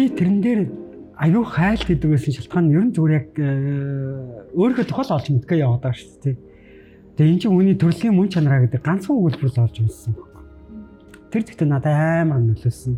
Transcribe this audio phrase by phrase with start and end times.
[0.00, 0.60] би тэрэн дээр
[1.20, 3.28] аюу хайлт гэдэг байсан шалтгаан нь ер нь зүгээр яг
[4.56, 6.36] өөрийнхөө тохиол олж мэдгээ яваад байгаа шүү дээ.
[7.20, 10.40] Тэгээ эн чинь хүний төрөлхийн мөн чанараа гэдэг ганцхан өгүүлбэрс олж мэдсэн байна.
[11.28, 12.96] Тэр зэгтээ надад амар нөлөөсөн.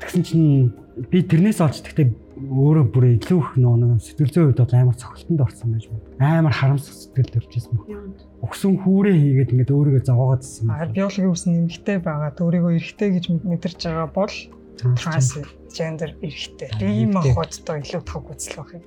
[0.00, 0.72] Тэгсэн чинь
[1.12, 2.08] би тэрнээс олж тэгтээ
[2.40, 6.40] өөрөө бүр илүү их нөө сэтгэл зүйн хувьд бол амар цогцолтонд орсон байж байна.
[6.40, 8.16] Амар харамсах сэтгэл төржсэн байна.
[8.40, 10.72] Өгсөн хүүрээ хийгээд ингээд өөрийгөө зовоогоод ирсэн.
[10.72, 14.32] Аа биологийн үс нэмэгтэй байгаад өөрийгөө эрэгтэй гэж мэдэрч байгаа бол
[14.78, 16.70] трансгендер эрэгтэй.
[16.80, 18.86] Би ийм ахуйдтай илүү тав үзэл байхыг.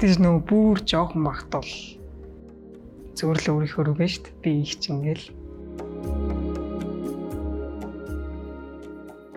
[0.00, 1.72] Тэр нөө бүр жоохон багт бол
[3.16, 4.32] зөвөрл өөрийнхөө рүү дээ.
[4.44, 5.26] Би их ч ингээл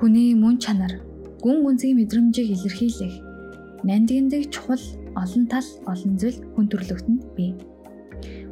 [0.04, 1.00] Хүний мөн чанар
[1.40, 3.16] гүн гүнзгий мэдрэмжийг илэрхийлэх
[3.88, 4.84] нандиндаг чухал
[5.16, 7.56] олон тал олон зүйл хүн төрлөختөнд бий.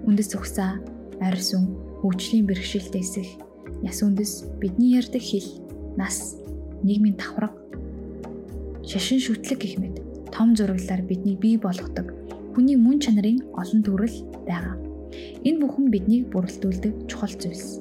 [0.08, 0.80] Үндэс ухсаа,
[1.20, 3.30] арьс үн, хөгжлийн бэрхшээлтэй эсэх,
[3.84, 5.60] яс үндэс, бидний ярьдаг хэл,
[6.00, 6.40] нас,
[6.84, 7.54] нийгмийн давхраг,
[8.85, 9.96] шашин шүтлэг гэх мэт
[10.32, 12.07] том зураглалаар бидний бий болгодог
[12.55, 14.76] хүний мөн чанарын олон төрөл байгаа.
[15.48, 17.79] Энэ бүхэн биднийг бүрэлдүүлдэг чухал зүйлс.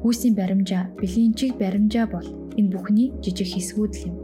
[0.00, 4.16] Хүүсийн баримжаа, бэлгийн чиг баримжаа бол энэ бүхний жижиг хэсгүүд л юм.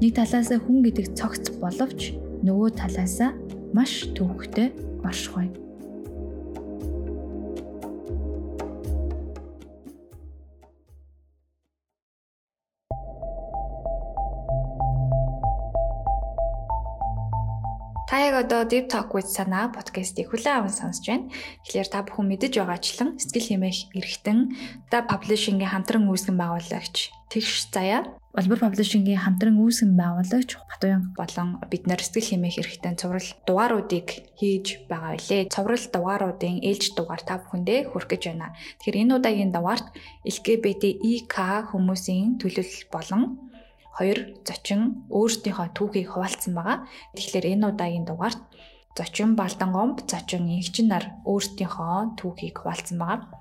[0.00, 2.14] Нэг талаас хүн гэдэг цогц боловч
[2.46, 3.18] нөгөө талаас
[3.74, 5.65] маш төвөгтэй оршихуй.
[18.16, 21.28] Та яг одоо Deep Talk with Sana подкастыг хүлээн аван сонсож байна.
[21.68, 24.56] Тэгэхээр та бүхэн мэдэж байгаачлан сэтгэл хэмээх эрхтэн
[24.88, 31.84] да publishing-ийн хамтран үүсгэн байгуулагч Тэгш заяа Улбар publishing-ийн хамтран үүсгэн байгуулагч Батуян болон бид
[31.84, 34.08] нар сэтгэл хэмээх эрхтэн цуврал дугааруудыг
[34.40, 35.52] хийж байгаа билээ.
[35.52, 38.56] Цуврал дугааруудын ээлж дугаар та бүхэндээ хүрэх гэж байна.
[38.80, 39.92] Тэгэхээр энэ удаагийн дугаарт
[40.24, 41.36] LGBTIQ
[41.68, 43.22] хүмүүсийн төлөөлөл болон
[43.96, 46.84] хоёр зочин өөрсдийнхөө түүхийг хуваалцсан байгаа.
[47.16, 48.40] Тэгэхээр энэ удаагийн дугаарт
[48.92, 53.32] зочин Балдан гомб, зочин Игчин нар өөрсдийнхөө түүхийг хуваалцсан байгаа.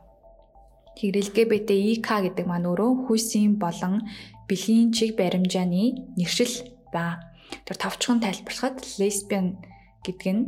[0.95, 4.07] Тэгэхээр LGBTIK гэдэг маань өөрөө хүйсийн болон
[4.47, 7.19] бэлгийн чиг баримжааны нэршил ба
[7.67, 9.59] тэр товчхон тайлбарлахад лесбиан
[10.07, 10.43] гэдэг нь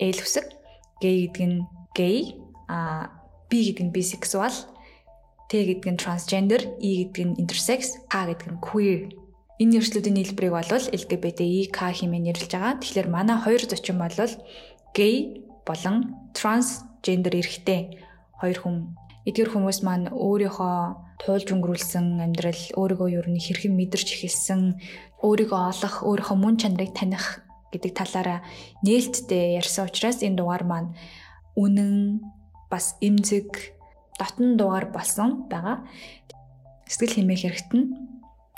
[0.00, 0.48] L үсэг,
[1.04, 1.58] гей гэдэг нь
[1.92, 3.12] гей, а
[3.52, 4.56] би гэдэг нь бисексуал,
[5.52, 9.19] Т гэдэг нь трансгендер, И гэдэг нь интерсекс, К гэдэг нь queer
[9.60, 12.80] Энэ нэршлүүдийн нийлбэрийг бол LGBTIQ хэмээн нэрлэж байгаа.
[12.80, 14.16] Тэгэхээр манай хоёр зочин бол
[14.96, 18.00] гей болон трансгендер эрхтэй
[18.40, 18.96] хоёр хүн.
[19.28, 24.80] Эдгээр хүмүүс маань өөрийнхөө туулж өнгөрүүлсэн амьдрал, өөрийгөө юу н хэрхэн мэдэрч эхэлсэн,
[25.20, 28.40] өөрийгөө олох, өөрийнхөө мөн чанарыг таних гэдэг талаараа
[28.80, 30.96] нээлттэй ярьсан учраас энэ дугаар маань
[31.60, 32.24] үнэн
[32.72, 33.76] бас эмзэг
[34.16, 35.84] дотн дугаар болсон байгаа.
[36.88, 38.09] Сэтгэл хэмээх хэрэгт нь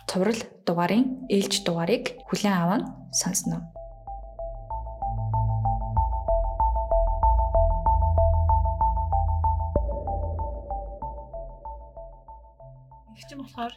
[0.08, 2.82] цуврал дугаарын ээлж дугаарыг хүлээн аван
[3.12, 3.62] сонсноо.
[13.16, 13.74] Игч болохоор?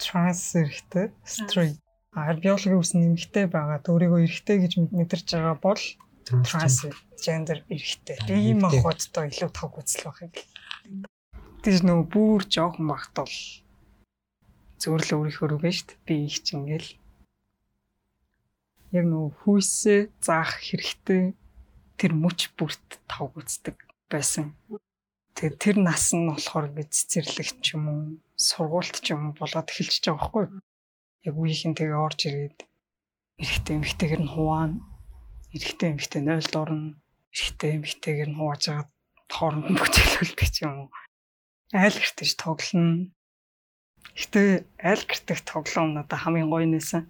[0.00, 1.78] Транс эрэхтэй straight.
[2.14, 3.78] А биологийн үс нэмэгтэй байгаа.
[3.86, 5.82] Өөрийгөө эрэхтэй гэж мэдэрч байгаа бол
[6.26, 6.86] транс
[7.20, 8.16] гендер эрэхтэй.
[8.26, 10.34] Би ийм ахуйдтай илүү тав үзэл байхыг.
[11.62, 13.34] Тэр нөө бүр жоохон багт бол
[14.80, 16.04] зөөрлө өөрийнхөө рүү байж шүү дээ.
[16.06, 16.90] Би их ч ингээл
[18.96, 21.22] яг нөө хүйсээ заах хэрэгтэй
[22.00, 23.76] тэр мөч бүрт тав үздэг
[24.10, 24.56] байсан.
[25.36, 28.02] Тэгээ тэр нас нь болохоор би цэцэрлэгч ч юм уу,
[28.34, 30.60] сургуульд ч юм болоод эхэлчихэж байгаа байхгүй юу?
[31.28, 32.58] Яг үеийнхэн тэгээ орж ирээд
[33.40, 34.80] эрэгтэй эмэгтэйгэр нь хуваана.
[35.54, 36.96] Эрэгтэй эмэгтэй 0 дорно.
[37.30, 38.86] Эрэгтэй эмэгтэйгэр нь хувааж байгаа
[39.30, 40.88] хооронд нь бүжиглүүлдэг ч юм уу.
[41.72, 43.14] Айл гэртэж тоглоно.
[44.16, 47.08] Гэтэ аль гэртэх тоглоом надад хамгийн гоё нэсэн.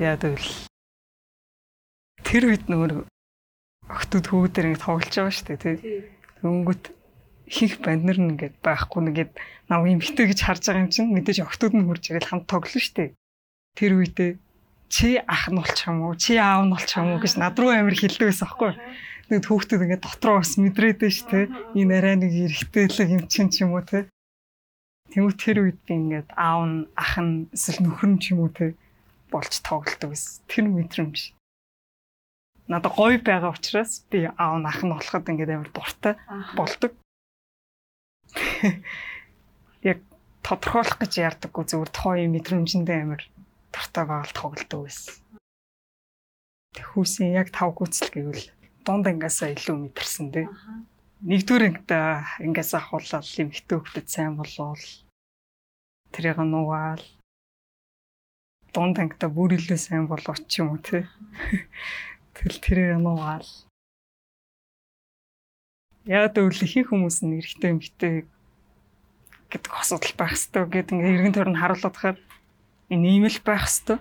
[0.00, 0.50] Яа тэгвэл
[2.24, 3.04] тэр үед нөр
[3.88, 5.76] охтууд хөвгүүдээр ингэ тоглож байгаа шүү дээ тий.
[6.42, 6.84] Өнгөт
[7.52, 9.32] хих банднер нь ингээд байхгүй нэгэд
[9.68, 12.94] юм битэ гэж харж байгаа юм чинь мэдээж охтууд нь хурж ирэл хамт тоглоно шүү
[12.96, 13.10] дээ.
[13.76, 14.32] Тэр үедээ
[14.92, 16.16] чи ах нь болчих юм уу?
[16.16, 18.72] Чи аав нь болчих юм уу гэж над руу амир хэлдэг байсан аахгүй.
[19.32, 21.44] Нэг хүүхдүүд ингээд дотроо бас мэдрээд байж тээ.
[21.80, 24.11] Энэ арай нэг эргэтэйлэг юм чин ч юм уу тээ.
[25.12, 28.52] Тэнгүү тэр үед би ингээд аав нь ах нь эсвэл нөхөр нь ч юм уу
[28.56, 28.72] те
[29.28, 30.40] болж тоглолдог байсан.
[30.48, 31.36] Тэр мэдрэмж.
[32.64, 36.16] Надад гоё байгаа учраас би аав нь ах нь болоход ингээд амар дуртай
[36.56, 36.96] болдог.
[39.92, 40.00] Яг
[40.40, 43.22] тодорхойлох гэж яардаггүй зүгээр тухайн мэдрэмжэндээ амар
[43.68, 45.20] дуртай байгаад тоглолдог байсан.
[46.72, 48.48] Тэхүүсийн яг тав гүцэл гэвэл
[48.88, 50.48] дунд ангасаа илүү мэдэрсэн дээ
[51.22, 51.64] нэгдүгээр
[52.42, 54.82] ингээс ахуулаад эмхтэй хөлтөд сайн болвол
[56.10, 57.04] тэрийг нугаал
[58.74, 61.06] дунд ангита бүр илүү сайн болов ч юм уу те.
[62.34, 63.46] Тэл тэрээр нуугаал.
[66.08, 68.14] Яг л ихэнх хүмүүс нь эрэгтэй эмэгтэй
[69.52, 72.18] гэдэг асуудал байх хэвээр гэдэг ингээ эргэн тойрон харуулдаг хахад
[72.90, 74.00] энэ ийм л байх хэвээр.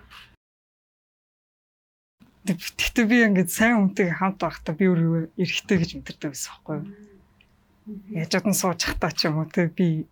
[2.47, 7.10] Тэгтээ би ингээд сайн хүнтэйгээ хамт байхдаа би өөрөө эрэгтэй гэж мэдэрдэг байсан байхгүй юу?
[8.13, 9.49] Яжад нь сууж хатаа ч юм уу?
[9.49, 10.05] Те би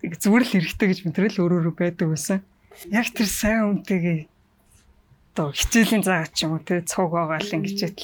[0.00, 2.40] зүгээр л эрэгтэй гэж мэдрэл өөрөөрөө байдаг байсан.
[2.88, 4.18] Яг тэр сайн хүнтэйгээ
[5.36, 6.64] одоо хичээлийн заач ч юм уу?
[6.64, 8.00] Те цуг байгаа л ингэж л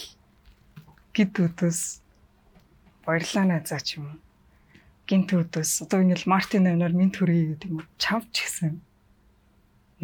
[1.16, 1.80] гид өдөөс
[3.08, 4.18] баярлаа найзаа ч юм уу?
[5.08, 8.84] Гинт өдөөс одоо ингээл Мартин амнаар минь төргий гэдэг юм чамч гисэн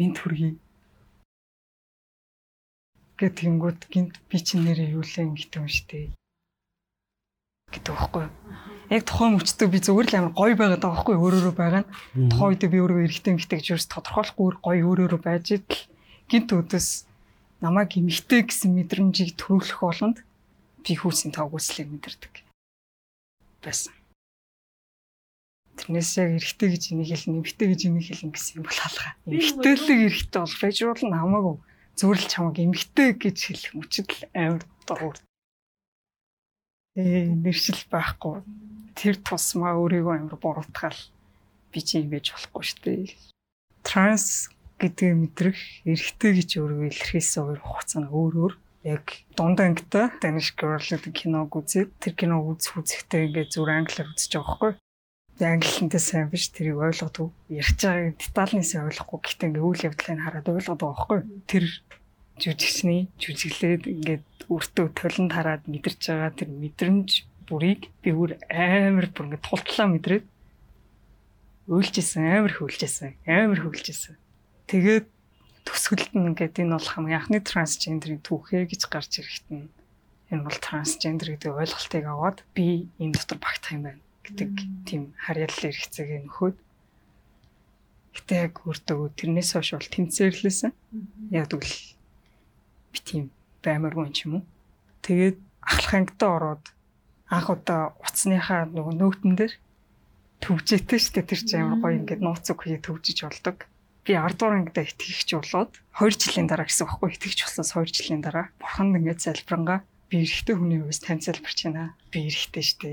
[0.01, 0.57] минь төргий
[3.21, 6.11] гэт тэнгууд гинт би чи нэрээ юу лээ гэдэг юм штэ
[7.71, 8.25] гэдэг байхгүй
[8.87, 11.91] яг тухайн мөчтөө би зүгээр л амар гоё байгаад байгаа байхгүй өөрөөрөө байгаа нь.
[12.31, 15.83] Тухайн үед би өөрөө эргэтэй эмхтэй гэж ерөөс тодорхойлохгүй гоё өөрөөрөө байж идэл
[16.31, 16.87] гинт өдөөс
[17.59, 20.23] намайг эмхтэй гэсэн мэдрэмжийг төрүүлэх болгонд
[20.87, 22.33] би хүүсийн тавгүйслийг мэдэрдэг.
[23.59, 23.91] Байсан.
[25.75, 29.11] Тэрнээс яг эргэтэй гэж энийг хэлнэ, эмхтэй гэж энийг хэлнэ гэсэн юм бол халгаа.
[29.27, 31.55] Эмхтэйлэг эргэтэй бол бажруулна хамаагүй
[31.99, 35.17] зүгээр л чамаг эмхтэй гэж хэлэх мөчд л амар дургур.
[36.97, 38.41] Э нэршил байхгүй.
[38.97, 40.97] Тэр тусмаа өөрийгөө амар буруутгаал
[41.69, 43.13] би чи байж болохгүй шүү дээ.
[43.85, 44.49] Транс
[44.81, 48.53] гэдгийг мэдрэх эргэтэй гэж өөрийгөө илэрхийлсэн хоёр хугацаа нь өөр өөр
[48.89, 49.05] яг
[49.37, 54.33] дунд ангитай Danish Girl гэдэг киног үзээд тэр киног үзэх үзэхдээ ингээд зүр англиар үзэж
[54.41, 54.73] байгаа.
[55.37, 57.29] Тэгээ англинтэй сайн биш тэрийг ойлгодог.
[57.45, 61.19] Ярьж байгааг детальнээс ойлгохгүй гэхдээ ингээд үйл явдлыг хараад ойлгоод байгаа байхгүй.
[61.45, 61.65] Тэр
[62.41, 67.09] жүжигчний жүжиглээд ингээд өртөө толонд хараад мэдэрч байгаа тэр мэдрэмж
[67.49, 70.25] бүрийг би бүр амар бүр ингээд тултлаа мэдрээд
[71.67, 74.15] уйлжсэн амар хөвлөжсэн амар хөвлөжсэн
[74.67, 75.07] Тэгээд
[75.63, 79.71] төсгөлд нь ингээд энэ бол хамгийн анхны трансгендерийн түүхээ гэж гарч ирэхэд нь
[80.27, 84.51] энэ бол трансгендер гэдэг ойлголтыг аваад би энэ дотор багтах юм байна гэдэг
[84.83, 86.55] тийм харьяалал хэрэгцээг нөхөд.
[88.11, 90.71] Гэтэ яг өөртөө тэрнээс хойш бол тэмцээрлээсэн.
[91.31, 91.95] Яг тэгвэл
[92.91, 93.23] би тийм
[93.63, 94.45] баймаргүй юм ч юм уу.
[95.03, 96.65] Тэгээд ахлах ангидаа ороод
[97.27, 99.53] анх удаа уцсныхаа нөгөө нөөтөн дээр
[100.43, 103.67] төвжээтэй штэ тэр чинь амар гоё ингээд нууц үг хий төвжиж болдог
[104.07, 108.23] би 10 дугаар ангидаа итгэгч болоод 2 жилийн дараа гэсэн баггүй итгэгч болсоос 2 жилийн
[108.23, 111.91] дараа бурханд ингээд залбирангаа би эрэгтэй хүний хувьд тань залбирч байна.
[112.15, 112.91] Би эрэгтэй штэ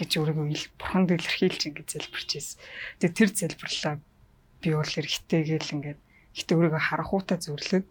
[0.00, 0.46] гэж өөрийгөө
[0.80, 2.48] бурханд илэрхийлж ингээд залбирч ийс.
[3.04, 3.94] Тэгээ тэр залбирлаа
[4.64, 6.00] би бол эрэгтэй гэл ингээд
[6.32, 7.84] ихтэй өөрийгөө харахуутай зөвлөд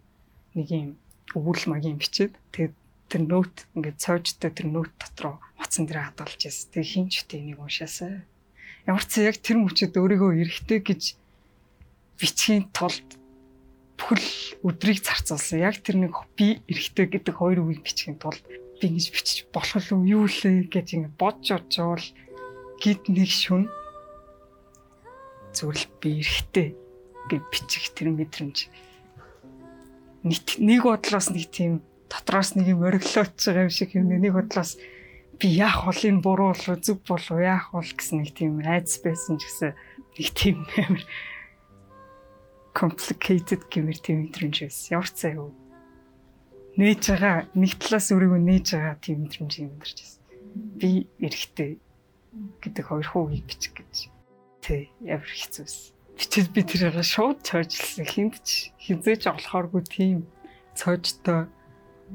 [0.57, 0.97] нэг юм
[1.35, 2.75] өвөл магийн бичээд тэгээд
[3.13, 6.65] тэр нөт ингээд цоожтой тэр нөт дотроо утсан дээр хадгалж ийс.
[6.73, 8.25] Тэгээ хинч тэ энийг уншаасаа.
[8.89, 11.01] Ямар ч яг тэр мөчөд өөрийгөө эрэгтэй гэж
[12.17, 13.05] бичгийн тулд
[13.97, 14.29] бүхэл
[14.65, 15.61] өдрийг зарцуулсан.
[15.61, 18.43] Яг тэр нэг би эрэхтэй гэдэг хоёр үгийг бичгийн тулд
[18.81, 22.03] би ингэж бичиж болох уу юу лээ гэж ингэ бодж очвол
[22.81, 23.69] гид нэг шүн
[25.53, 26.75] зүрл би эрэхтэй
[27.29, 28.67] гэж бичих тэр мэдрэмж.
[30.23, 34.79] Нэг нэг бодлоос нэг тийм дотроос нэг юм ориглооч байгаа юм шиг юм нэг бодлоос
[35.39, 39.35] би яах бол энэ буруу болов зөв болов яах бол гэсэн нэг тийм айц байсан
[39.35, 39.71] ч гэсэн
[40.15, 41.03] нэг тийм амар
[42.73, 44.89] complicated гэмээр тийм мэдрэмж байсан.
[44.97, 45.53] Ямар цай юу.
[46.77, 50.21] Нээж байгаа нэг талаас өөрийгөө нээж байгаа тийм мэдрэмж юм мэдэрч байсан.
[50.81, 51.71] Би эрэхтэй
[52.61, 54.09] гэдэг хоёр хуугийг бичих гэж.
[54.65, 55.92] Тэ ямар хэцүүс.
[56.17, 60.17] Бичээд би тэрийг шууд цойжлсан хинт ч хизээж олохооргүй тийм
[60.77, 61.49] цойжтой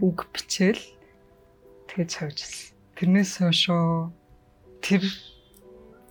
[0.00, 0.82] үг бичээл
[1.90, 2.74] тэгээд цойжлсан.
[2.94, 4.14] Тэрнээс хойшоо
[4.82, 5.02] тэр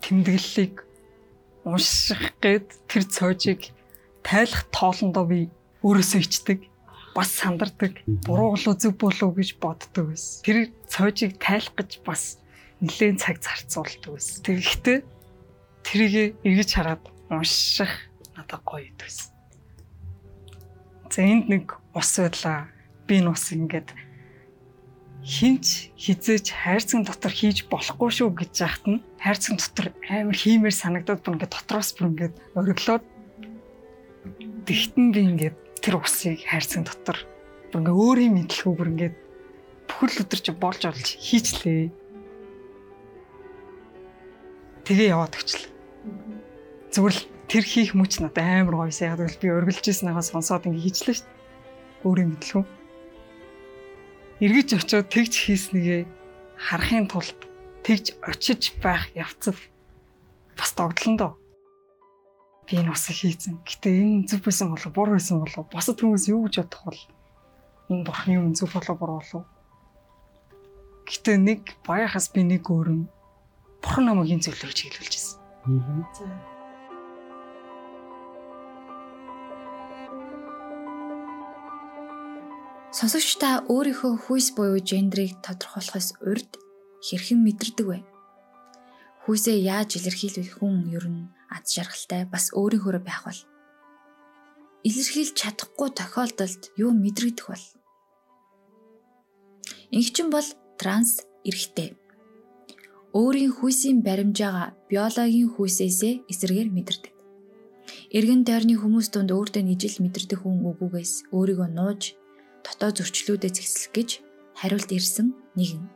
[0.03, 0.84] тэмдэглэлийг
[1.67, 3.62] унших гээд тэр цоожийг
[4.24, 5.39] тайлах тоолондоо би
[5.84, 6.60] өөрөөсөө ичдэг
[7.15, 10.44] бас сандардаг буруу болов зөв болов гэж боддог байсан.
[10.48, 12.39] Тэр цоожийг тайлах гэж бас
[12.79, 14.44] нэлээд цаг зарцуулдаг байсан.
[14.48, 15.00] Тэгэхдээ
[15.84, 17.91] тэрийг эргэж хараад унших
[18.36, 19.34] надад гоё идвэсэн.
[21.10, 21.65] За энд нэг
[21.96, 22.69] ус байлаа.
[23.07, 23.89] Би энэ ус ингээд
[25.24, 31.24] хинч хизээж хайрцаг дотор хийж болохгүй шүү гэж яахт нь хайрцаг дотор амар хиймээр санагдаад
[31.24, 33.03] бүр ингээд дотроос бүр ингээд ориглоод
[34.67, 37.17] Тэгтэн би ингээд тэр усыг хайрцаг дотор
[37.72, 39.15] ингээ өөрийн мэдлэхүү бүр ингээд
[39.88, 41.88] бүхэл өдөр чи болж олж хийчлээ.
[44.84, 45.72] Тэгээ яваад өчлөө.
[46.94, 49.01] Зүгээр л тэр хийх мөч надад амар гоёс.
[49.03, 52.06] Яг л би өргөлж ирсэн байгаа сонсоод ингээ хийчлээ шүү дээ.
[52.08, 52.65] Өөрийн мэдлэхүү.
[54.44, 56.01] Эргэж очиод тэгж хийснэгээ
[56.58, 57.39] харахын тулд
[57.82, 59.58] тэгж очиж байх явцад
[60.53, 61.34] бас догдлон доо
[62.67, 63.63] би энэ усыг хийцэн.
[63.63, 67.01] Гэтэ энэ зөв байсан болов буруу байсан болов босод хүмүүс юу гэж бодох бол
[67.89, 69.44] энэ бурхны юм зөв болов буруу болов.
[71.08, 73.08] Гэтэ нэг баяхаас би нэг өөрн
[73.79, 75.39] бурхан намайг энэ зөвлөө гэж хэлүүлж ирсэн.
[75.63, 76.57] Аа.
[82.98, 86.58] Сонсогч та өөрийнхөө хүйс буюу гендрийг тодорхойлохоос урьд
[87.06, 88.00] хэрхэн мэдэрдэг вэ?
[89.22, 93.39] Хүйсээ яаж илэрхийлэх хүн ер нь аз жаргалтай бас өөрийнхөө байх бол
[94.82, 97.66] илэрхийлж чадахгүй тохиолдолд юу мэдрэгдэх бол
[99.94, 100.50] Ингчин бол
[100.82, 101.94] транс эрэгтэй.
[103.13, 107.13] Өөрийн хүйсийн баримжаага биологийн хүйсээсээ эсрэгээр мэдэрдэг.
[108.18, 112.18] Эргэн тойрны хүмүүс дунд өөртөө ижил мэдэрдэг хүн үгүйгээс өөрийгөө нууж
[112.68, 114.10] дотоод зөрчлүүдэд зэгслэх гэж
[114.60, 115.88] хариулт ирсэн нэгэн.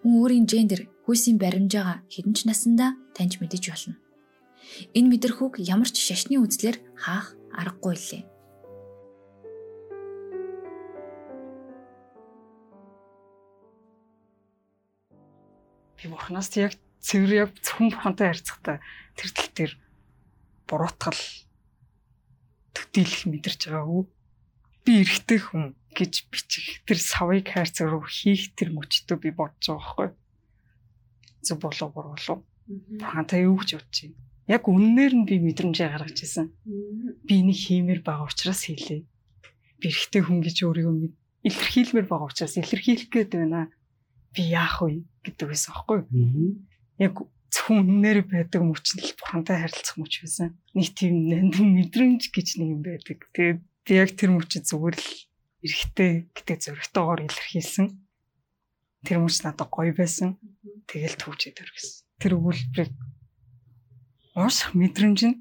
[0.00, 4.00] Хүн өөрийн гендер хүйсийн баримжаага хэдэн ч насандаа таньж мэдэж болно.
[4.96, 8.24] Энэ мэдрэхүүг ямар ч шашны үзлэр хаах аргагүй лээ.
[16.00, 16.72] Би бурхнаас яг
[17.04, 18.80] цэвэр яг зөвхөн бурхантай харьцахтаа
[19.12, 19.72] тэр тал дээр
[20.64, 21.20] буруутгал
[22.72, 24.04] төдийлөх мэдэрч байгаа үү?
[24.90, 29.78] Би эргэтэй хүн гэж бичих тэр савыг хайрцаг руу хийх тэр мөчтөө би бодож байгаа
[29.78, 30.08] байхгүй.
[31.46, 32.38] Зөв болов буруу болов.
[32.98, 34.18] Бурхантай юу гэж бодож байна?
[34.50, 36.50] Яг үннээр нь би мэдрэмжээ гаргаж ирсэн.
[37.22, 39.06] Би энийг хиймээр байгаа учраас хийлээ.
[39.78, 40.96] Би эргэтэй хүн гэж өөрийгөө
[41.46, 43.70] илэрхийлмээр байгаа учраас илэрхийлэх гээд байна.
[44.34, 46.02] Би яах вэ гэдэг байсан байхгүй.
[46.98, 47.14] Яг
[47.54, 50.58] зөвхөн үннээр байдаг мөчнөл бурхантай харилцах мөч байсан.
[50.74, 53.30] Нэг тийм нандин мэдрэмж гэж нэг юм байдаг.
[53.38, 55.10] Тэгээд би яг тэр мөчөд зүгээр л
[55.64, 57.86] эрэхтэй гэдэг зөрөгтэйгээр илэрхийлсэн.
[59.04, 60.36] Тэр мөч надад гоё байсан.
[60.88, 62.04] Тэгэл түүчээд өргөсөн.
[62.20, 62.92] Тэр өгүүлбэрийг
[64.36, 65.36] уушх мэдрэмж нь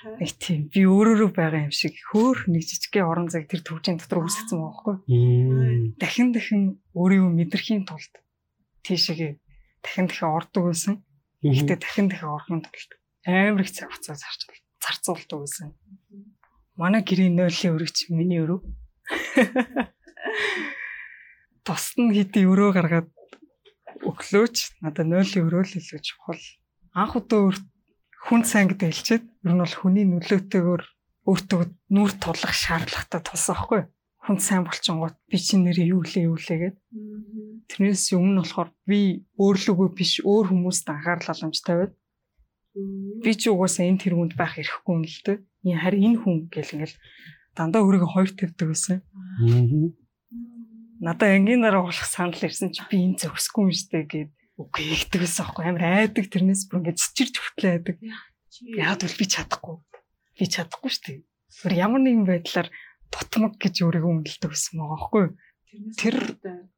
[0.00, 4.24] нэг тийм би өөрөөрөө байгаа юм шиг хөөх нэг жижигхэн орон зайг тэр төвчийн дотор
[4.24, 4.96] үүсгэсэн байгаа байхгүй.
[6.00, 6.62] Дахин дахин
[6.96, 8.14] өөрийгөө мэдрэхийн тулд
[8.80, 9.36] тийшээ
[9.84, 10.94] дахин дахин ордог байсан.
[11.44, 12.90] Гэхдээ дахин дахин орохын тулд
[13.28, 14.40] амар их цаг хугацаа зарч
[14.80, 15.68] зарцуулдаг байсан.
[16.80, 18.60] Манай гэрийн нойлын өргөч миний өрөө.
[21.64, 23.08] Тусад нь хэдий өрөө гаргаад
[24.08, 26.40] өглөөч надад нойлын өрөө л илүү чухал.
[26.96, 27.52] Анх удаа
[28.24, 30.82] хүн сайн гэдэг хэлчихэд ер нь бол хүний нөлөөтэйгээр
[31.28, 31.60] өөртөө
[31.92, 33.82] нүур тулах шаардлагатай тулсан байхгүй
[34.24, 36.76] хүн сайн болчингууд би чинь нэрээ юу лээ юу лээ гэд.
[37.68, 41.92] Тэрнээс өмнө болохоор би өөрлөгөө биш өөр хүмүүст анхаарал халамж тавиад
[42.74, 45.38] би ч угаасаа энэ тэргуунд байх эрхгүй юм л дээ.
[45.66, 46.96] Энэ харин энэ хүн гэл ингээл
[47.56, 48.98] дандаа өөрийгөө хоёр тавьдаг байсан.
[51.02, 55.20] Надаа ангийн дараа болох санал ирсэн чи би энэ зөвсгүй юм штэ гэд үгүй ихдэг
[55.24, 57.96] байсан аахгүй амар айдаг тэрнээс бүр ингээд цэцэрч хүртлээ айдаг.
[58.76, 59.76] Яад бол би чадахгүй.
[60.36, 61.24] Би чадахгүй штэ.
[61.64, 62.68] Бүр ямар нэгэн байдлаар
[63.10, 65.32] тутмаг гэж өөрийгөө үнэлдэг байсан байгаа байхгүй юу?
[65.98, 66.16] Тэр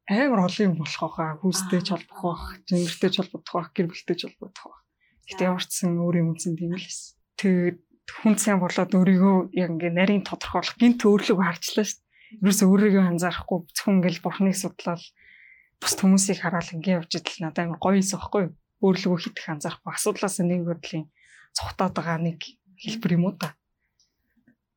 [0.07, 4.15] амар олон юм болох байхаа хүүстэй ч холбох байх, жимэртэй ч холбогдох байх, гэр бүлтэй
[4.17, 4.81] ч холбогдох байх.
[5.29, 7.15] Гэтэ ямар ч сан өөрийн үнсэн тийм л байсан.
[7.39, 7.77] Тэгээд
[8.11, 12.01] хүн сайн болоод өөрийгөө яг ингээ нарийн тодорхойлох гинт өөрлөг харчлаа шүү.
[12.43, 15.03] Юусе өөрийгөө анзаарахгүй зөвхөн ингээл бурхныг судлаад
[15.79, 18.53] бус хүмүүсийг хараад ингээ явж идэл надад амар гоё юмсан байхгүй юу?
[18.83, 21.05] Өөрлөгөө хит их анзаарахгүй асуудлаас нэг бодлын
[21.55, 22.39] цухтаад байгаа нэг
[22.83, 23.55] хэлбэр юм уу та.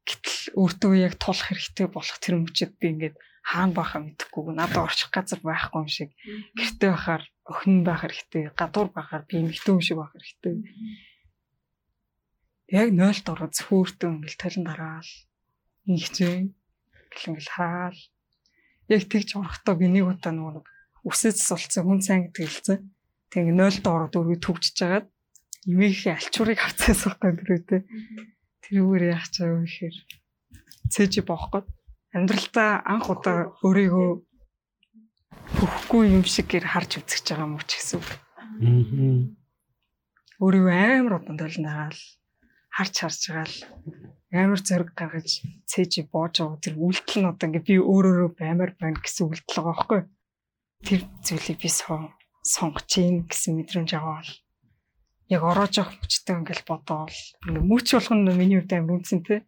[0.06, 5.14] Гэтэл өөртөө яг тулах хэрэгтэй болох тэр мөчөд би ингээд хаана байхаа мэдэхгүй надад орчих
[5.14, 6.10] газар байхгүй юм шиг.
[6.58, 10.54] Гэртээ байхаар өхөн байх хэрэгтэй гадуур байхаар би эмэгтэй юм шиг байх хэрэгтэй.
[12.74, 15.12] Яг 0-т ороо зөвхөөртөө ингээл талан дараал
[15.86, 16.34] ингэжээ
[17.14, 17.98] гэл ингээл хаал
[18.90, 20.66] яг тэгж орохдоо би нэг удаа нөгөө
[21.06, 22.78] үсэц сулцсан хүн сайн гэдэг хэлсэн.
[23.30, 25.06] Тэг 0-т ороод өргөд төгжиж жагаад
[25.70, 27.80] эмээхийн алчуурыг авцаас байхгүй дөрөвтэй
[28.66, 29.96] тэрүүгээр яах чаа вэ гэхээр.
[30.90, 31.62] Цээж боохгүй
[32.16, 34.10] амьдралдаа анх удаа өөрийгөө
[35.60, 38.00] хөхгүй юм шиг гэр харж үзэж байгаа юм уу ч гэсэн.
[38.00, 39.20] Аа.
[40.40, 42.00] Өөрийгөө амар удаан толнагаал
[42.76, 43.58] харж харж байгаа л
[44.32, 45.28] амар зориг гаргаж
[45.70, 49.72] цээж боож байгаа тэр үйлдэл нь одоо ингээ би өөрөөрөө баймаар байна гэсэн үйлдэл байгаа
[49.76, 50.00] байхгүй.
[50.86, 51.68] Тэр зүйлийг би
[52.52, 54.28] сонгож ийн гэсэн мэдрэмж аваад
[55.34, 57.18] яг ороож явах хүчтэй ингээл бодоол
[57.48, 59.42] ингээ мөч болох нь миний хувьд амар үнсэн те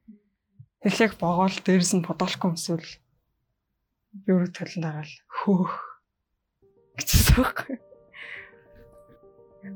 [0.89, 2.89] эхлэх богоол дээрс нь өмсвөл
[4.25, 5.73] би өөрөө талан дараал хөөх
[6.97, 7.77] гэсэн байхгүй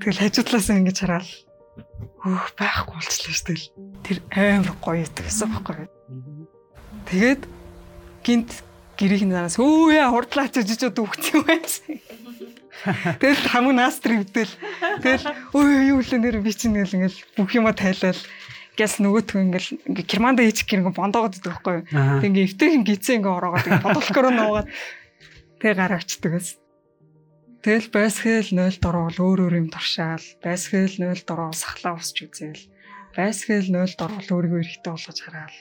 [0.00, 1.28] тэгэл хажуудлаас ингэж хараад
[2.24, 3.60] хөөх байхгүй болчихлоо шүү дээ
[4.08, 5.86] тэр амар гоё гэсэн байхгүй
[7.12, 7.42] тэгээд
[8.24, 8.50] гинт
[8.96, 12.00] гэрийн нараас өө яа хурдлаач жижиг дүүхт юм байсан
[12.82, 14.50] Тэгэл хамгийн наастр өвдөл.
[15.06, 18.18] Тэгэл өө юу л нэр би чинь ингээл бүх юма тайлал
[18.72, 21.84] Гэс нөгөөтгөө ингээл ингээ керманда хийчих гэр ингээ бондоогод идэх байхгүй юу.
[21.92, 24.68] Тэг ингээ эвтэйхэн гизээ ингээ ороогоод ингээ бодлохоор нуугаад
[25.60, 26.58] тэг гараа авчдаг гэсэн.
[27.62, 32.64] Тэгэл байсгээл 0 дороо өөр өөр юм туршаал, байсгээл 0 дороо сахлаа усч үзээл,
[33.14, 35.58] байсгээл 0 дороо өөрийгөө эрэхтэй болгож хараал.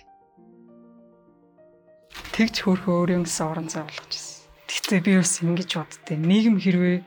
[2.32, 4.50] Тэгж хөөрхөө өөрийн гэсэн орон зай болгож ирсэн.
[4.72, 6.18] Тэгтээ би бас ингэж боддтой.
[6.18, 6.98] Нийгэм хэрвээ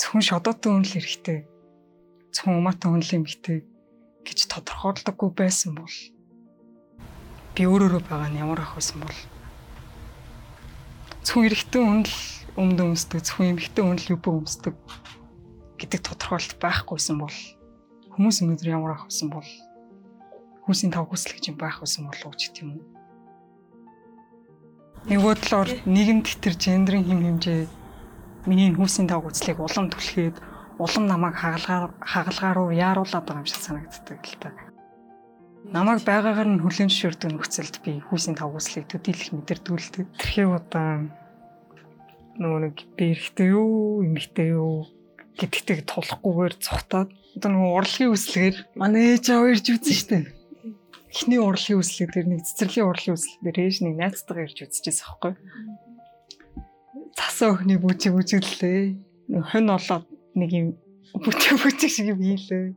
[0.00, 1.38] зөвхөн шодоотой хүн л эрэхтэй,
[2.34, 3.58] зөвхөн умаатай хүн л эмхтэй
[4.26, 5.94] гэж тодорхойлдоггүй байсан бол
[7.54, 9.18] би өөрөөрөө байгаа нь ямар ах байсан бол
[11.24, 12.14] зөвхөн эрэхтэй хүн л
[12.60, 14.74] өмд өмсдөг, зөвхөн эмхтэй хүн л юб өмсдөг
[15.80, 17.36] гэдэг тодорхойлт байхгүйсэн бол
[18.12, 19.50] хүмүүс өнөөдөр ямар ах байсан бол
[20.66, 22.84] хүмүүсийн тав хүсэл гэж юм байх байсан болов уу гэх юм уу.
[25.06, 27.60] Нөгөө талаар нийгэмд тэр гендрийн хэм хэмжээ
[28.50, 30.36] миний хүмүүсийн тав хүслийг улам түлхээд
[30.78, 34.50] улам намайг хагалгаар хагалгаар руу яаруулад байгаа юм шиг санагддаг л та.
[35.72, 40.04] Намайг байгаагаар нь хүлэн зөвшөөрдөг нөхцөлд би хүүсийн тав хүслийг төдийлөх мэдэрдүүлдэг.
[40.20, 41.08] Тэрхээ удаа
[42.36, 44.86] нөгөө нэг би эрэхтэй юу, эмэгтэй юу
[45.40, 50.18] гэдэгтэйг тулахгүйгээр цухтаад одоо нөгөө урлагийн үслэгээр манай ээж аваа ирж үзсэн штэ.
[51.12, 55.32] Эхний урлагийн үслэг дээр нэг цэцэрлэгийн урлагийн үслэг дээр ээж нэг найзтайгаа ирж үзчихсэн аахгүй.
[57.16, 58.96] Цасан өхний бүжиг бүжиглээ.
[59.52, 60.04] Хонь олоод
[60.36, 60.68] нэг юм
[61.16, 62.76] бүжиг бүжиг шиг юм хийлээ.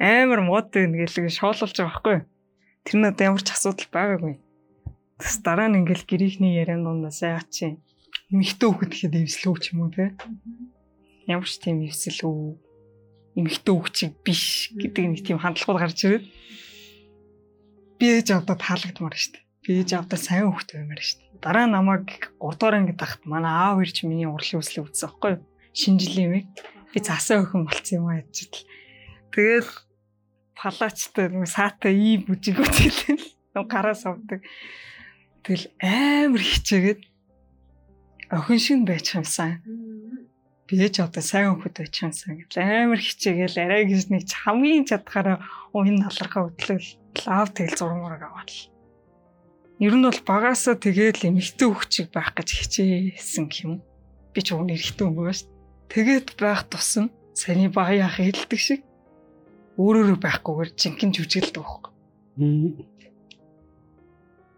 [0.00, 2.18] Амар мод ингээл шоололж байгаа байхгүй.
[2.88, 4.34] Тэр нь одоо ямар ч асуудал байгаагүй.
[5.20, 7.76] Тэс дараа нь ингээл гэрийнхний яриан дундаас яагаад чи
[8.32, 10.16] эмэгтэй хөхөд ихэд эвслүү ч юм уу те.
[11.28, 12.56] Ямар ч тийм эвсэл үү
[13.36, 16.24] эмэгтэй хөгчиг биш гэдэг нэг тийм хандлагууд гарч ирээд
[18.00, 19.44] би ээж авдаа таалагдмаар штэ.
[19.60, 21.20] Би ээж авдаа сайн хөхт баймаар штэ.
[21.44, 25.44] Дараа намайг 3 дугаар ангид тахт манай аав ирж миний урлагийн үслийг үзсэн байхгүй юу?
[25.70, 26.54] Шинэ жилийн үед
[26.90, 28.66] би засаа өхөн болцсон юм аа гэж л.
[29.30, 29.68] Тэгээд
[30.58, 33.16] палачтай нэг саатай ий бүжиг үзэлээ.
[33.54, 34.42] Нэг гараа савдаг.
[35.46, 37.00] Тэгэл амар хичээгээд
[38.34, 39.62] охин шиг байж хамсан.
[40.66, 45.38] Би ээж одоо сайн хөхөд байж хамсан гэж амар хичээгээл арай гэж нэг хамгийн чадхаараа
[45.72, 46.86] уян налархаа хөтлөл
[47.26, 48.50] лав тэгэл зурмаар аваад.
[49.80, 53.80] Ер нь бол багаасаа тэгэл эмэгтэй хөвчиг байх гэж хичээсэн юм.
[54.34, 55.59] Би ч өгнө юм байна шүү.
[55.90, 58.80] Тэгээд байх тусам саяны баяа хэлдэг шиг
[59.74, 61.92] өөрөөрөө байхгүйгээр жинхэнэ жүжиглдэг байхгүй.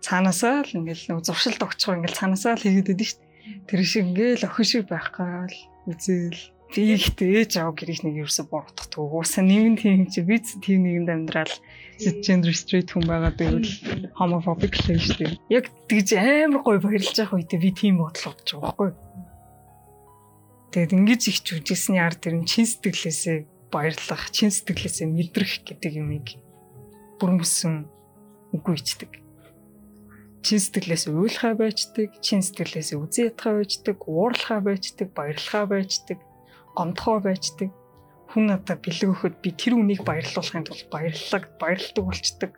[0.04, 3.64] Цаанаасаа л ингээл нэг зуршилд огцгоо ингээл цаанаасаа л хийгээд байдаг шүү дээ.
[3.64, 5.56] Тэр шиг ингээл охин шиг байх гал
[5.88, 6.40] үзэл
[6.72, 11.10] би ихтэй ээж аав гэрийг нэг ерөөсө буруудах уусаа нэгэн тийм чи би тийм нэгэнд
[11.12, 11.54] амьдрал
[12.24, 13.72] gender straight хүн байгаа байвал
[14.16, 15.32] homophobic л шүү дээ.
[15.52, 18.90] Яг тэгж амар гоё баярлж байгаа үедээ би тийм бодол бодож байгаа байхгүй.
[20.72, 26.40] Тэгээд ингэж их жүжигсний ард тэр нь чин сэтгэлээсээ баярлах, чин сэтгэлээсээ мэдрэх гэдэг юмыг
[27.20, 27.84] бүрмөсөн
[28.56, 29.20] үгүй ичдэг.
[30.40, 36.18] Чин сэтгэлээс уйлахаа байждаг, чин сэтгэлээс үзэн ятхаа байждаг, уурлахаа байждаг, баярлахаа байждаг,
[36.72, 37.70] гомдохоо байждаг.
[38.32, 42.52] Хүн надад бэлэг өгөхөд би тэр үнийг баярлуулахын тулд баярлаг, баярлдаг болчдөг.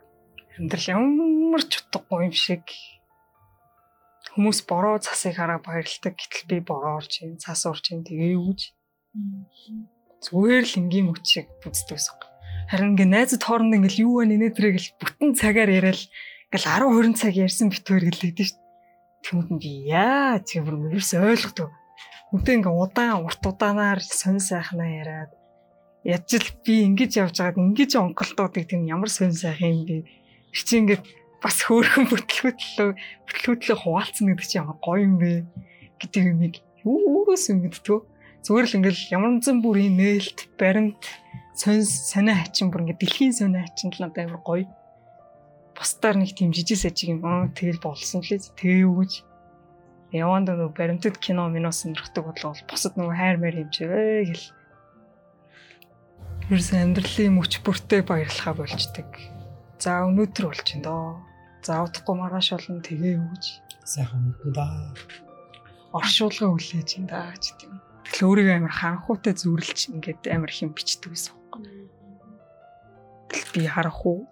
[0.54, 2.62] Амьдрал ямар ч утгагүй юм шиг
[4.34, 8.60] хүмүүс бороо цасыг хараа баярлдаг гэтэл би бороо орж ийн цас орж ийн тэгээ үүж
[10.26, 12.18] зүгээр л энгийн мөчийг үздэг гэсэн.
[12.66, 16.00] Харин ингээ найзад хооронд ингээл юу вэ нэ тэрэг л бүтэн цагаар яриад
[16.50, 18.58] ингээл 10 20 цаг ярьсан битүүр гэлээдэж шв.
[19.22, 21.68] Тэнд нь би яа чи бүр ерөөс ойлгохгүй.
[22.34, 25.32] Үнтэй ингээ удаан урт удаанаар сонь сайхнаа яриад
[26.02, 29.96] яаж л би ингэж явж байгаад ингэж онголтуудыг тийм ямар сонь сайхан юм бэ?
[30.52, 31.02] Чи ингээд
[31.44, 32.88] бас хөөрхөн бүтлгүүтлөө
[33.28, 35.44] бүтлгүүтлөө хуваалцсан гэдэг чинь ямар гоё юм бэ?
[36.00, 36.54] гэдэг юмыг
[36.84, 38.00] юугаас ингэдэггүй
[38.44, 41.02] зүгээр л ингээл ямар нэгэн бүрийн нээлт баримт
[41.56, 44.66] сонь сонио хачин бүр ингээд дэлхийн сонио хачин л надад амар гоё.
[45.72, 49.12] Бусдаар нэг тийм жижиг сажиг юм аа тэгэл болсон лээ тэгээ юу гэж?
[50.14, 54.46] Яванд нөгөө баримтад кино мино сонирхдаг бодлоо босод нөгөө хайр маяр юм чивэ гэл.
[56.52, 59.08] Ерөөс амьдралын мөч бүртээ баярлахаа болждаг
[59.80, 61.33] за өнөөдөр болж байна доо
[61.64, 63.44] За удахгүй маргааш болно тэгээ өгч.
[63.88, 64.68] Сайхан мэдэн да.
[65.96, 67.80] Оршуулга хүлээж ин да гэж тийм.
[68.04, 71.88] Тэгэхээр өөрийгөө амар харанхуутай зүрлж ингээд амар хэм бичдэг гэсэн юм.
[73.32, 74.28] Тэгэл би харах уу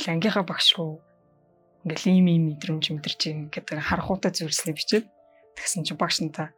[0.00, 1.04] гэл ангийнхаа багш руу
[1.84, 5.06] ингээл ийм ийм мэдрэмж мэдэрч ингээд харахуутай зүрлснээ бичээд
[5.60, 6.56] тэгсэн чинь багш нь та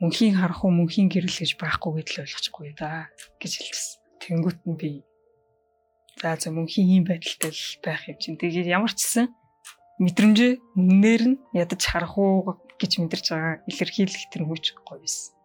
[0.00, 4.00] мөнхийн харах уу мөнхийн гэрэл гэж байхгүй гэдэл ойлгочихгүй да гэж хэлсэн.
[4.24, 4.90] Тэнгүүт нь би
[6.24, 8.40] За за мөнхийн ийм байдалтай л байх юм чинь.
[8.40, 9.28] Тэгээд ямар ч гэсэн
[10.00, 15.36] мэдрэмжээ үнээр нь ядаж харах уу гэж мэдэрч байгаа илэрхийлэх тэр хүч гоё байсан.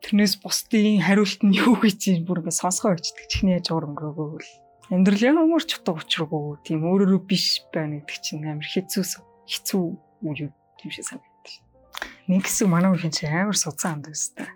[0.00, 4.52] Тэрнээс бусдын хариулт нь юу гэж бүр ингэ сонсгоо өчтдөг чихний яаж уур өнгөрөөгөө л
[4.96, 9.04] амьдрал ямар ч утга учиргүй тийм өөрөөрөө биш байна гэдэг чинь амар хэцүү
[9.44, 9.82] хэцүү
[10.24, 12.32] үе юм шиг санагдаж байна.
[12.32, 14.48] Нэг хэсэг манай үеийн чинь амар суцсан амд өстэй.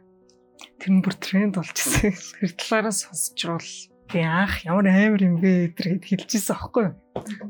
[0.80, 2.16] Тэр нь бүр тренд болчихсон.
[2.40, 3.68] Тэр талаараа сонсчрол
[4.12, 6.94] би анх ямар амар юм бэ гэдэр хэлчихсэн аахгүй юу.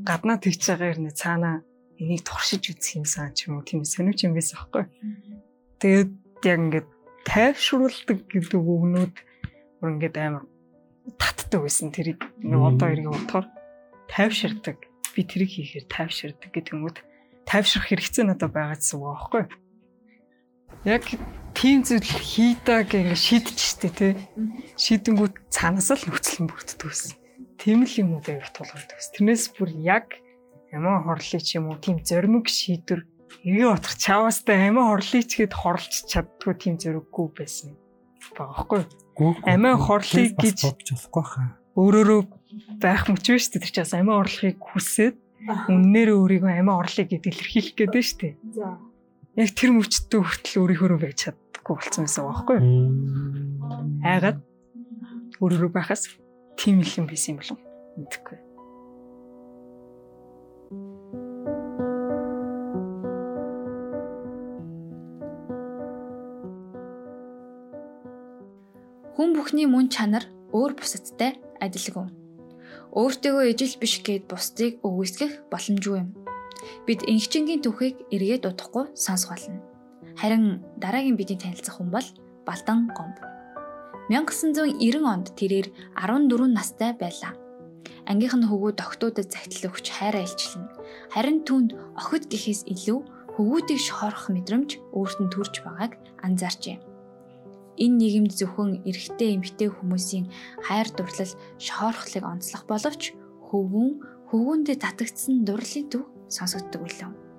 [0.05, 1.64] Гаднаа тэгж байгаа юм цаанаа
[1.96, 4.92] энийг туршиж үзэх юмсан ч юм уу тийм сонирч юм байсан аахгүй юу.
[5.81, 6.11] Тэгээд
[6.44, 6.88] яг ингээд
[7.25, 9.14] тайвшруулдаг гэдэг үгнүүд
[9.81, 10.44] бүр ингээд амар
[11.16, 13.46] татдаг байсан тэрийг одоо иргэн бодохоор
[14.12, 14.77] тайвширдаг
[15.16, 16.94] би тэрийг хийхээр тайвширдаг гэдэг юм уу
[17.49, 19.53] тайвшрах хэрэгцээ надад байгаа гэсэн үг аахгүй юу.
[20.85, 21.05] Яг
[21.61, 24.12] тийм зүйл хийдэг ингэ шийдчихтэй тий.
[24.81, 27.20] Шийдэнгүүт цаанаас л нөхцөл гэсэн.
[27.61, 29.12] Тийм л юм уу даа тулгардаг гэсэн.
[29.20, 30.16] Тэрнээс бүр яг
[30.73, 33.05] ямаа хорлыг ч юм уу тийм зоримог шийдвэр
[33.44, 37.77] эргээ утгах чаваастай амиа хорлыг ч гээд хорлж чаддгүй тийм зориггүй байсан.
[38.33, 38.88] Багахгүй.
[39.44, 41.61] Амиа хорлыг гэж болохгүй хаа.
[41.77, 42.20] Өөрөөрөө
[42.81, 43.64] байх мөч вэ шүү дээ.
[43.68, 45.16] Тэр чинь амиа орлохыг хүсээд
[45.68, 48.35] үннээр өөрийгөө амиа орлыг гэдээ илэрхийлэх гээд байна шүү дээ.
[48.57, 48.81] За.
[49.37, 51.20] Яг тэр мөчтөө хүртэл өөрийнхөө байж
[51.70, 52.90] чаддаггүй болсон байсан байхгүй юу?
[54.02, 54.38] Айгаад
[55.40, 56.09] өөрөөрөө байхаас
[56.59, 57.59] тийм их юм байсан юм болов
[57.96, 58.38] мэдэхгүй.
[69.14, 72.09] Хүн бүхний мөн чанар өөр бусадтай адилгүй.
[72.90, 76.11] Өөртөөгөө ижил биш гэд бусдыг өгөөсгөх боломжгүй юм.
[76.87, 79.69] Бид инхчингийн түүхийг эргээд удахгүй сонсох болно.
[80.16, 82.07] Харин дараагийн бидний танилцах хүн бол
[82.46, 83.16] Балдан Гомб.
[84.11, 87.38] 1990 онд тэрээр 14 настай байлаа.
[88.11, 90.66] Ангийнх нь хөвгүүд октоудад загтал өгч хайраа илчлэн.
[91.14, 92.99] Харин түүнд охид гэхээс илүү
[93.38, 95.94] хөвгүүдийг шохорох мэдрэмж өөрт нь төрж байгааг
[96.27, 96.83] анзаарчээ.
[97.79, 100.27] Энэ нийгэмд зөвхөн эрэгтэй эмэгтэй хүмүүсийн
[100.66, 103.14] хайр дурлал шоорхлыг онцлох боловч
[103.49, 103.92] хөвгүүн
[104.29, 107.29] хөвгүүндээ татагдсан дурлалын төв сонсогддог үлээ.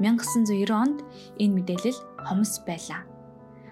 [0.00, 0.98] 1990 онд
[1.42, 3.02] энэ мэдээлэл хомс байлаа.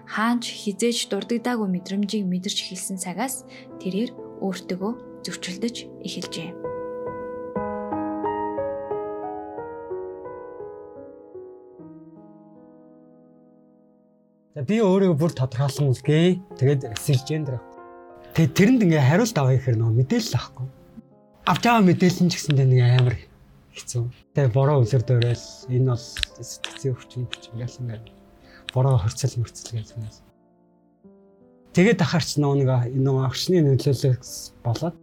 [0.07, 3.43] Хаанч хизээж дурддаггүй мэдрэмжийг мэдэрч эхэлсэн цагаас
[3.83, 5.75] тэрээр өөртөөгөө зөрчилдөж
[6.07, 6.49] эхэлжээ.
[14.57, 16.57] За би өөрийгөө бүр тодорхойлсон үлгээ.
[16.57, 17.67] Тэгээд сэлжендэр авах.
[18.33, 20.67] Тэгээд тэрэнд ингээ хариулт авах гэхээр нөө мэдээлэл авахгүй.
[21.45, 23.15] Авч аваа мэдээлсэн ч гэсэн нэг амар
[23.77, 24.03] хэцүү.
[24.33, 26.05] Тэгээд бороо үлэр дөрөөл энэ бол
[26.41, 28.17] сэтгцийн өвчин өвчин гэсэн ингээ
[28.73, 30.13] бороо хорцол мөрцөл гэсэн юм.
[31.77, 34.17] Тэгээд ахаарч нөө нэг нөө агшны нөлөөлөл
[34.65, 34.97] болоод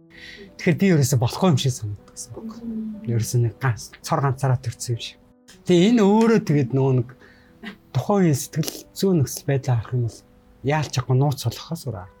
[0.59, 2.51] тэгэхээр би ерөөсө болохгүй юм шиг санагддаг гэсэн үг.
[3.07, 5.17] Ерөөсө нэг ганц цор ганцаараа төрсөн юм шиг.
[5.63, 7.09] Тэгээ энэ өөрөө тэгээд нөө нэг
[7.95, 10.19] тухайн үеийн сэтгэл зүйн нөхцөл байдлаа харах юм бол
[10.67, 12.14] яалч чадахгүй нууц болохоос өөр.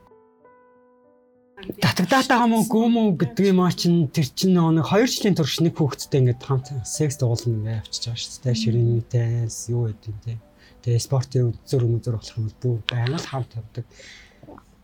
[1.65, 5.57] Татагдаад байгаа мó гүм үү гэдэг юм аа чин тэр чин нэг 2 жилийн турш
[5.65, 8.61] нэг хүүхэдтэй ингээд хамт секс дуулна ингээд авчиж байгаа шүү дээ.
[8.61, 10.37] Ширинэтэйс юу гэдэг те.
[10.85, 13.85] Тэгээ спортын үзүр өмзөр болох юм бүр байнга л хамт явдаг.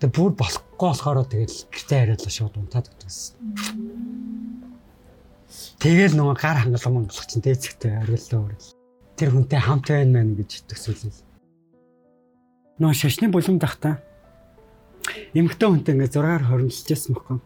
[0.02, 3.38] Тэгээ бүр болохгүй болохоор тэгэл гэртээ хариулаа шууд унтаад өгдөгсөн.
[5.78, 8.62] Тэгэл нөгөө гар хангалуун монголч чинь дээцэгтэй хариуллаа өөрөө
[9.22, 11.22] тэр хүнтэй хамт байна мэн гэж төсөөлөл.
[12.82, 14.02] Нөө шашны булан дахта
[15.36, 17.38] эмэгтэй хүнтэй ингээ зургаар хоригдчихсан байхгүй.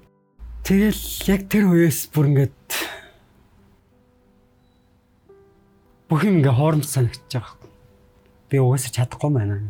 [0.66, 2.70] Тэгэл яг тэр үеэс бүр ингээд
[6.10, 7.70] бүх юм ингээ хоормч санагдаж байгаа байхгүй.
[8.50, 9.70] Би угаасаа чадахгүй байна.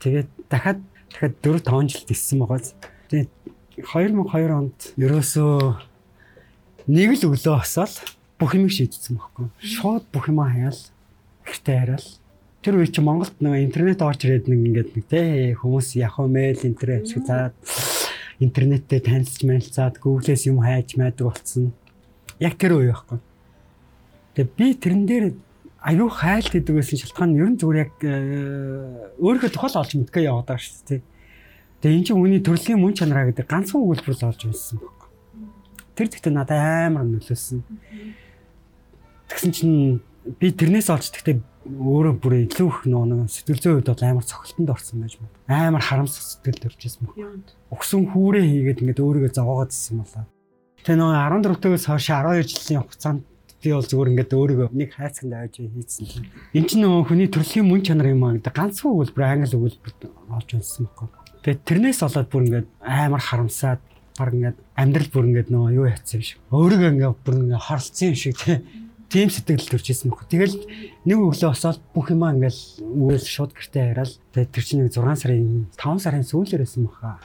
[0.00, 0.80] Тэгээд дахиад
[1.12, 2.60] дахиад 4 5 жил тиссэн байгаа.
[3.08, 3.32] Тэгээд
[3.80, 5.56] 2002 онд ерөөсөө
[6.88, 7.96] нэг л өглөө хасаал
[8.40, 9.46] бүх юм шийдсэн байхгүй.
[9.60, 10.80] Шууд бүх юм хаяал
[11.44, 12.08] гэртээ хараал.
[12.60, 16.60] Тэр үе чи Монголд нэг интернет орж ирээд нэг ингээд нэг тий хүмүүс яг мэйл
[16.68, 17.56] интернет шиг заад
[18.36, 21.72] интернеттэй танилцж мэлцаад Google-с юм хайж майдаг болсон.
[22.36, 23.16] Яг тэр үе байхгүй.
[24.36, 25.26] Тэгээ би тэрэн дээр
[25.80, 30.28] аюу хайлт гэдэг байсан шалтгаан нь ер нь зүгээр яг э, өөрийнхөө тухайл олж мэдгээ
[30.28, 31.00] яваад байгаа шүү дээ.
[31.80, 35.08] Тэгээ эн чинь үний төрлийн мөн чанараа гэдэг ганцхан өгүүлбэрс олж мэдсэн байхгүй.
[35.96, 37.64] Тэр зэгтээ надад амар нөлөөсөн.
[39.32, 40.04] Тэгсэн чинь
[40.36, 44.70] би тэрнээс олж тэгтээ өөрөө бүр илүү их нөө сэтгэл зүйн үед бол амар цогцолтонд
[44.72, 45.68] орсон байж байна.
[45.68, 47.44] Амар харамсах сэтгэл төржсэн мөн.
[47.68, 50.24] Өгсөн хүүрээ хийгээд ингээд өөрийгөө зовоогоод ирсэн болоо.
[50.80, 53.20] Тэгээ нөө 14-өөс хойш 12 жилийн хугацаанд
[53.60, 56.24] би бол зүгээр ингээд өөрийгөө нэг хайцганд авч хийсэн юм.
[56.56, 59.92] Энд чинь нөө хүний төрлийн мөн чанар юм аа гэдэг ганцхан өгүүлбэр англи өгүүлбэр
[60.32, 61.08] олж унсан байхгүй.
[61.44, 63.80] Тэгээ тэрнээс болоод бүр ингээд амар харамсаад
[64.16, 66.40] баг ингээд амьдрал бүр ингээд нөө юу яцсан юм шиг.
[66.48, 68.56] Өөрийгөө ингээд бүр ингээд хорлцсон юм шиг тий
[69.10, 70.22] тийм сэтгэл төрж исэн мөх.
[70.30, 70.54] Тэгэл
[71.02, 73.98] нэг өглөө босоод бүх юмаа ингээл үйл шууд гэртээ.
[74.30, 77.18] Тэгээ тэр чинь 6 сарын 5 сарын сүүлээр байсан баха.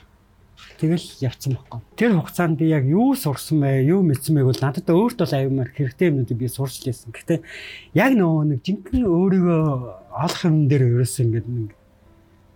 [0.81, 1.79] Тэгэл явцсан байхгүй.
[1.95, 5.71] Тэр хугацаанд би яг юу сурсан бэ, юу мэдсэн байг бол надад өөрт бол аюумаар
[5.71, 7.15] хэрэгтэй юмнуудыг би сурч лээсэн.
[7.15, 7.45] Гэтэ
[7.95, 9.63] яг нөгөө нэг жинхэнэ өөрийгөө
[10.11, 11.71] олох юм дээр ерөөс ингээд нэг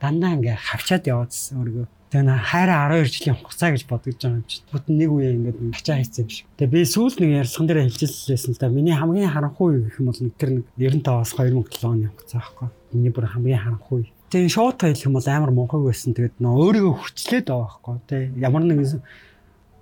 [0.04, 1.88] дандаа ингээд хавчаад яваадсэн өөрийгөө.
[2.10, 4.66] Тэгээ хайраа 12 жилийн хугацаа гэж бодож байгаа юм чи.
[4.74, 6.46] Бүтэн нэг үе ингээд ачаа хийсэн юм шиг.
[6.58, 8.74] Тэгээ би сүүл нэг ярьсан дээр хэлжэлсэн л да.
[8.74, 12.68] Миний хамгийн харанхуй гэх юм бол тэр нэг 95-аас 2007 оны хугацаа байхгүй.
[12.98, 16.14] Миний бүр хамгийн харанхуй Тэгээ шууд хэлэх юм бол амар мунхаг байсан.
[16.14, 18.24] Тэгээд нөө өөрийгөө хүчлээд байгаа байхгүй тий.
[18.38, 19.02] Ямар нэгэн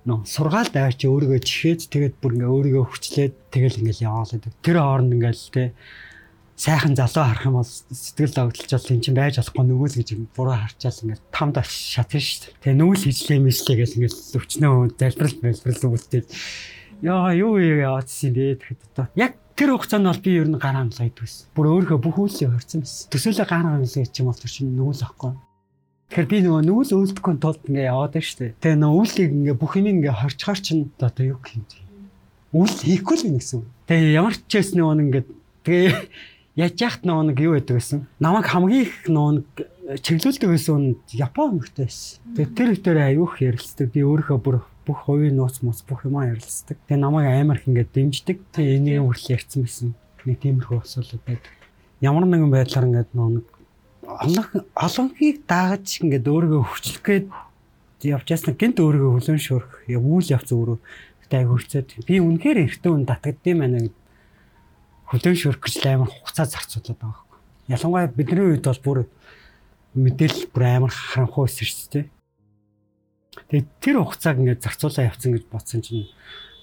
[0.08, 4.40] нөө сургаалд аваач өөрийгөө чихээд тэгээд бүр ингээ өөрийгөө хүчлээд тэгэл ингээл яваалаа.
[4.64, 5.68] Тэр хооронд ингээл тий
[6.58, 10.58] сайхан залуу харах юм бол сэтгэл догтлж бол эн чинь байж болохгүй нүгэл гэж буруу
[10.58, 12.58] харчаал ингээд тамд шатна шүү дээ.
[12.66, 16.22] Тэгээ нүгэл хийжлээ мэжлээ гэж ингээд өвчнөө залбирал залбирал үүдтэй.
[17.06, 21.10] Яа юу яаадсан бэ тэгэхэд одоо яг Тэр хугацаанд бол би ер нь гар хангалаа
[21.10, 21.50] идвэс.
[21.50, 23.10] Бүр өөрийнхөө бүх үйлсээ хорцсон байсан.
[23.10, 25.32] Төсөөлөө гар хангалаа гэж юм бол тэр чинь нүгэл ахгүй.
[26.14, 28.54] Тэгэхээр би нөгөө нүгэл үүлдэхгүй тулд ингээ яваад байна шүү дээ.
[28.62, 31.66] Тэгээ нөгөө үүлийг ингээ бүх юм ингээ хорчхоор чинь одоо юу гэх юм?
[32.54, 33.60] Үйл хийхгүй л гэсэн.
[33.90, 35.24] Тэгээ ямар ч чээс нөгөө ингээ
[35.66, 35.92] тэгээ
[36.58, 38.00] яаж яхад нөгөө нэг юу байдаг гэсэн.
[38.18, 42.18] Намайг хамгийн их нөгөө чиглүүлдэг байсан Япон хүмүүстэй байсан.
[42.34, 43.86] Тэгээ тэр ихтэй аюух ярилцдаг.
[43.94, 46.82] Би өөрийнхөө бүр бүх хувийн нууц мууц бүх юмаа ярилцдаг.
[46.90, 48.36] Тэгээ намайг амар их ингээд дэмждэг.
[48.58, 49.88] Тэгээ энийг хүртэл ярьсан байсан.
[50.26, 51.54] Нэг тиймэрхүү асуудал байдаг.
[52.02, 53.46] Ямар нэгэн байдлаар ингээд нэг
[54.08, 57.26] олон олонхийг даагаж ингээд өөрийгөө хүчлэх гээд
[58.06, 60.78] ясна гинт өөрийгөө хүлэн шуурах үйл явц өөрөө
[61.28, 63.97] гэдэг айгуурцээд би үнэхээр эртөө үн татгадсан байна гэд
[65.08, 67.38] хүлэн шуурах гэж амар хугацаа зарцуулаад байгаа байхгүй.
[67.72, 68.98] Ялангуяа бидний үед бол бүр
[69.96, 72.06] мэдээлэл бүр амар харанхуй өссөн шүү дээ.
[73.48, 76.12] Тэгээд тэр хугацааг ингээд зарцуулаа явцсан гэж бодсон чинь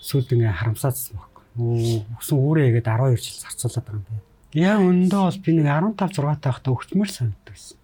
[0.05, 1.43] сүүлд ингээд харамсаадсан байхгүй.
[1.58, 4.23] Өө өсөн үүрээ игээд 12 жил зарцуулаад байгаа юм байна.
[4.55, 7.77] Яг өндөө бол би нэг 15 6 таахта өгчмөр санагддаг байсан.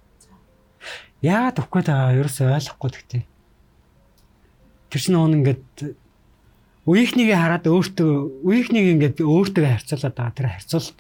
[1.22, 3.24] Яагаад өгөхгүй байгаа ерөөсөй ойлгохгүй тэгтээ.
[4.92, 6.01] Тэр чинь уун ингээд
[6.90, 10.98] үеийнхнийг хараад өөртөө үеийнхнийг ингээд өөртөө харьцуулаад байгаа тэр харьцуулт.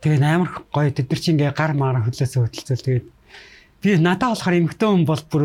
[0.00, 3.06] Тэгээ амар гоё тэд нар чинь ингээ гар маар хөлөөсөө хөдөлцөл тэгээд
[3.84, 5.44] би надад болохоор эмгтэн хүн бол бүр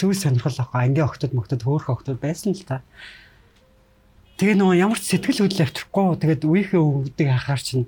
[0.00, 2.80] төв сонирхол авах ангийн охтод мөхтөд хөөх охтод байсан л та.
[4.40, 7.86] Тэгээ нөгөө ямар ч сэтгэл хөдлөл авчрахгүй тэгээд үеийнхээ өвгдөг хахаар чинь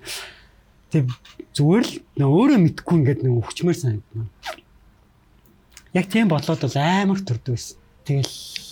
[0.93, 1.09] тэг
[1.57, 4.29] зүгээр л нөгөө өөрөө мэдгүй ингээд нөгөө өвчмөр санагдана.
[5.97, 7.81] Яг тийм бодлоод бол амар төрдөг байсан.
[8.05, 8.72] Тэгэл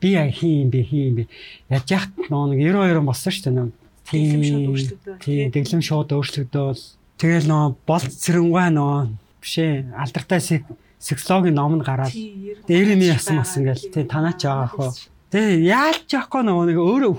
[0.00, 1.24] би яа хийм бэ хийм бэ?
[1.70, 3.86] Яаж яхад нөгөө нэг 92 болсон шүү дээ нөгөө
[5.18, 6.82] тийм дэглэм шууд өөрчлөгдөөл
[7.18, 9.00] тэгэл нөгөө болт цэрэнгаа нөгөө
[9.42, 10.40] бишээ алдартай
[11.00, 12.14] сексологийн ном нь гараад
[12.68, 14.90] дээрний ясан бас ингээл тий танаа ч байгаа хөө.
[15.32, 17.12] Тий яалч яахгүй нөгөө нэг өөрөө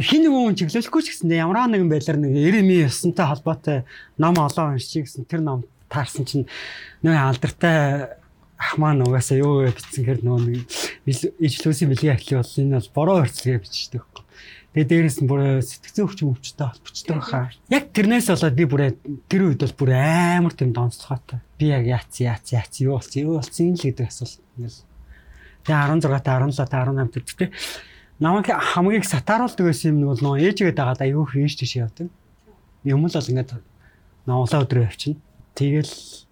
[0.00, 3.78] хин нэг хүн чиглүүлэхгүй ч гэсэн ямар нэгэн байдлаар нэг эреми ясантай холбоотой
[4.16, 6.48] ном олоо уншчих гэсэн тэр ном таарсан чинь
[7.04, 8.16] нэг алдартай
[8.62, 10.62] ахмаа нугасаа юу бичсэн хэр нөгөө нэг
[11.42, 14.02] ижлүүсийн бэлгийн ахлын бол энэ бол бороо хөрцлөгээ бичдэг.
[14.72, 17.52] Тэгээ дээрэс нь бүр сэтгцэн өвчин өвчтэй холбогддог хаа.
[17.68, 18.96] Яг тэрнээс болоод би бүр
[19.28, 21.44] тэр үед бол бүр амар тийм донцохоотой.
[21.60, 24.40] Би яг яац яац яац юу болсон юу болсон л гэдэг асуулт.
[25.66, 27.50] Тэгээ 16 та 17 та 18 тэгтээ
[28.22, 32.08] намайг хамгийн сатааруулдаг байсан юм нь бол нөө ээжгээд дагаад аюу хийж тийш явдаг.
[32.86, 33.50] Юм л бол ингээд
[34.26, 35.18] ноолоо өдрөө явчихна.
[35.58, 36.31] Тэгэл нөө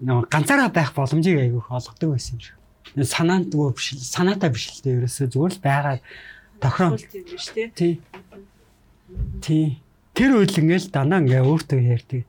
[0.00, 2.56] ганцаараа байх боломжийг аюух олгодог байсан юм шиг.
[2.96, 6.00] Санаанд биш санаатай биш л дээ ерөөсөө зүгээр л байгаад
[6.60, 6.96] тохироо
[7.76, 8.00] тий.
[9.40, 9.80] Тий.
[10.12, 12.24] Тэр үед л ингээл дандаа ингээ өөртөө ярьдаг.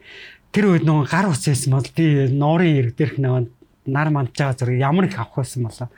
[0.56, 3.44] Тэр үед нөгөө гар ус байсан бол би нуурын ирэг дээрх нөгөө
[3.92, 5.90] нар мандж байгаа зэрэг ямар их авах байсан болоо.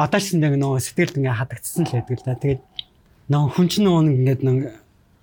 [0.00, 2.40] Одоо ч нэг нөгөө сэтгэлд ингээ хадагдсан л байдаг л да.
[2.40, 2.62] Тэгээд
[3.28, 4.56] нөгөө хүн чинь нөгөө ингээд нэг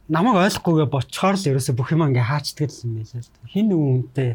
[0.09, 3.49] намайг ойлгохгүйгээ бочхоор л ерөөсө бүх юм ингээ хаачдаг юм байлаа л да.
[3.49, 4.29] Хин нөгөө хүнтэй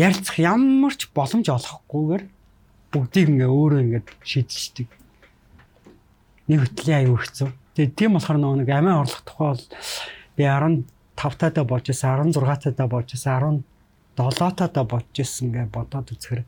[0.00, 2.24] ярилцах ямар ч боломж олохгүйгээр
[2.90, 4.88] бүгдийг ингээ өөрөө ингээ шийдэлцдэг
[6.50, 7.48] нэг хөтлийн аюу хэцүү.
[7.76, 9.64] Тэгээ тийм болохоор нөгөө нэг амиа орлох тухай бол
[10.34, 13.62] би 15 таатай болж исэн, 16 таатай болж исэн,
[14.18, 16.42] 17 таатай болж исэн гэж бодоод үзэхээр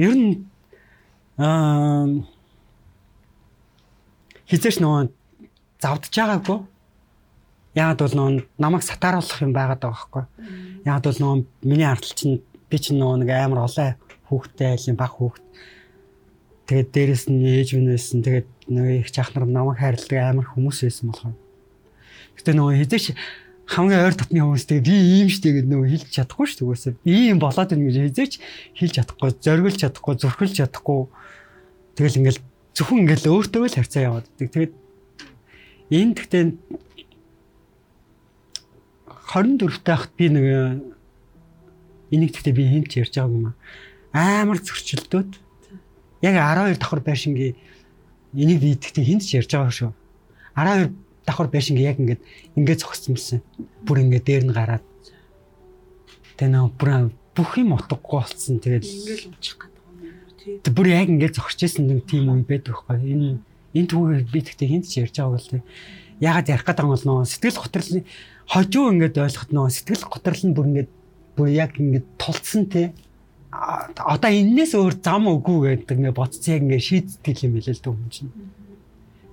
[0.00, 0.48] ер нь
[1.36, 2.08] аа
[4.48, 5.12] хизээш нөгөө
[5.84, 6.58] завдж байгаагүй.
[7.76, 10.24] Яагаад бол нөгөө намайг сатааруулах юм байгаад байгаа байхгүй.
[10.88, 13.98] Яагаад бол нөгөө миний ардл чинь би чинь нөгөө нэг амар олон
[14.30, 15.42] хүүхдтэй айлын баг хүүхд.
[16.70, 18.22] Тэгээд дээрэс нь ээж минь байсан.
[18.22, 21.36] Тэгээд нөгөө их чахнар намайг хайрладаг амар хүмүүс байсан болохоор.
[22.38, 23.06] Гэтэ нөгөө хизээч
[23.70, 26.94] хамгийн ойр дотны хүмүүстэй би ийм штэ гэдэг нөгөө хэлж чадахгүй шүү дээ үгүйсээ.
[27.06, 28.32] Ийм болоод байна гэж хизээч
[28.78, 31.00] хэлж чадахгүй, зориулж чадахгүй, зүрхэлж чадахгүй.
[31.94, 32.42] Тэгэл ингээл
[32.74, 34.48] зөвхөн ингээл өөртөө л харьцаа яваад байдаг.
[34.50, 34.74] Тэгээд
[35.90, 36.44] энэ гэхдээ
[39.30, 40.82] 24 таахт би э,
[42.10, 43.54] энийг гэхдээ би хинч ярьж байгааг юм.
[44.12, 45.30] Амар зөрчилдөөд
[46.20, 47.56] Яг 12 давхар байшингийн
[48.36, 49.92] энийг биедэхдээ хинт ч ярьж байгаа шүү.
[50.52, 50.92] 12
[51.24, 52.22] давхар байшингийн яг ингээд
[52.60, 53.40] ингээд зогссон байсан.
[53.88, 54.84] Бүр ингээд дээр нь гараад
[56.36, 58.60] тэгээ нөө бүр бүх юм утгагүй болсон.
[58.60, 59.96] Тэгээд ингээл унчих гэдэг юм
[60.36, 60.60] тий.
[60.60, 63.00] тэг бүр яг ингээд зогсож байсан нэг тийм үе байдаг байхгүй.
[63.00, 63.40] Энэ
[63.80, 65.62] энэ түүхийг биедэхдээ хинт ч ярьж байгаа бол тий.
[66.20, 68.04] Ягаад ярих гэдэг юм бол нөө сэтгэл готрол
[68.44, 70.90] хожуу ингээд ойлгоход нөө сэтгэл готрол нь бүр ингээд
[71.40, 72.68] бүр яг ингээд тулцсан
[73.50, 77.82] а- одоо энээс өөр зам үгүй гэдэг ингээ бодцоо яг ингээ шийддэг юм билээ л
[77.82, 78.32] дээ хүн чинь.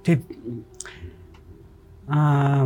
[0.01, 0.19] Тэг
[2.09, 2.65] аа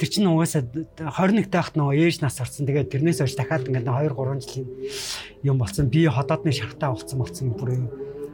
[0.00, 2.64] тэр чинь угаасаа 21 таахт нөгөө ээж нас орсон.
[2.64, 4.68] Тэгээд тэрнээс хойш дахиад ингээ 2 3 жилийн
[5.44, 5.92] юм болсон.
[5.92, 7.76] Би ходоодны шархтаа болцсон болцсон бүр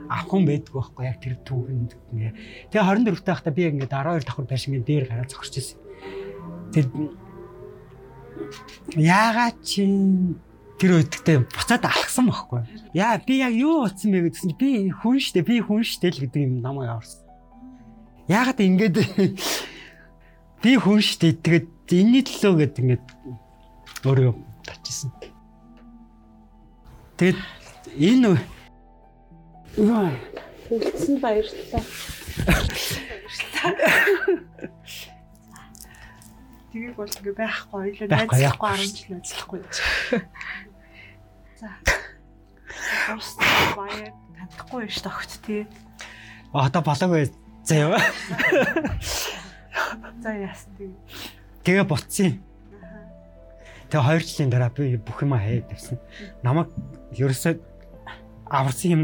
[0.06, 2.32] авах юм байдгүй байхгүй яг тэр түүхэнд ингээ.
[2.70, 5.78] Тэгээ 24 таахта би ингээ 12 давхар байшингийн дээр гараад зогсож ирсэн.
[6.70, 6.86] Тэг
[8.96, 10.40] яагаад чинь
[10.76, 12.60] тэр үедээ буцаад алхсан байхгүй.
[12.92, 16.20] Яа би яг юу утсан бэ гэдгсэн чи би хүн штэ би хүн штэ л
[16.20, 17.24] гэдэг юм намайг аварсан.
[18.28, 18.94] Яагаад ингэж
[20.60, 23.06] би хүн штэ тэгээд энэний төлөө гэдэг ингээд
[24.04, 24.34] өөрөө
[24.68, 25.08] татчихсан.
[27.16, 27.40] Тэгээд
[27.96, 28.36] энэ
[29.80, 30.12] юу
[30.66, 31.82] Хөлтсөнд баярлалаа.
[36.76, 38.68] Тгийг бол ингээ байхгүй ойлоо найзлахгүй яахгүй.
[38.84, 39.60] 10 жил найзлахгүй.
[41.56, 41.68] За.
[43.16, 43.28] Ус
[43.72, 45.64] баяр татахгүй биш тогт тий.
[46.52, 47.32] одоо болоогүй
[47.64, 47.96] заяа.
[50.20, 50.92] За яасан тий.
[51.64, 52.44] Тэгээ буцсан.
[53.88, 55.96] Тэгээ 2 жилийн дараа би бүх юм хаяад тавьсан.
[56.44, 56.68] Намайг
[57.16, 57.56] ерөөсөө
[58.52, 59.02] аварсан юм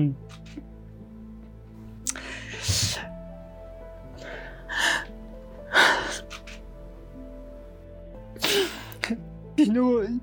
[9.62, 10.18] би нөгөө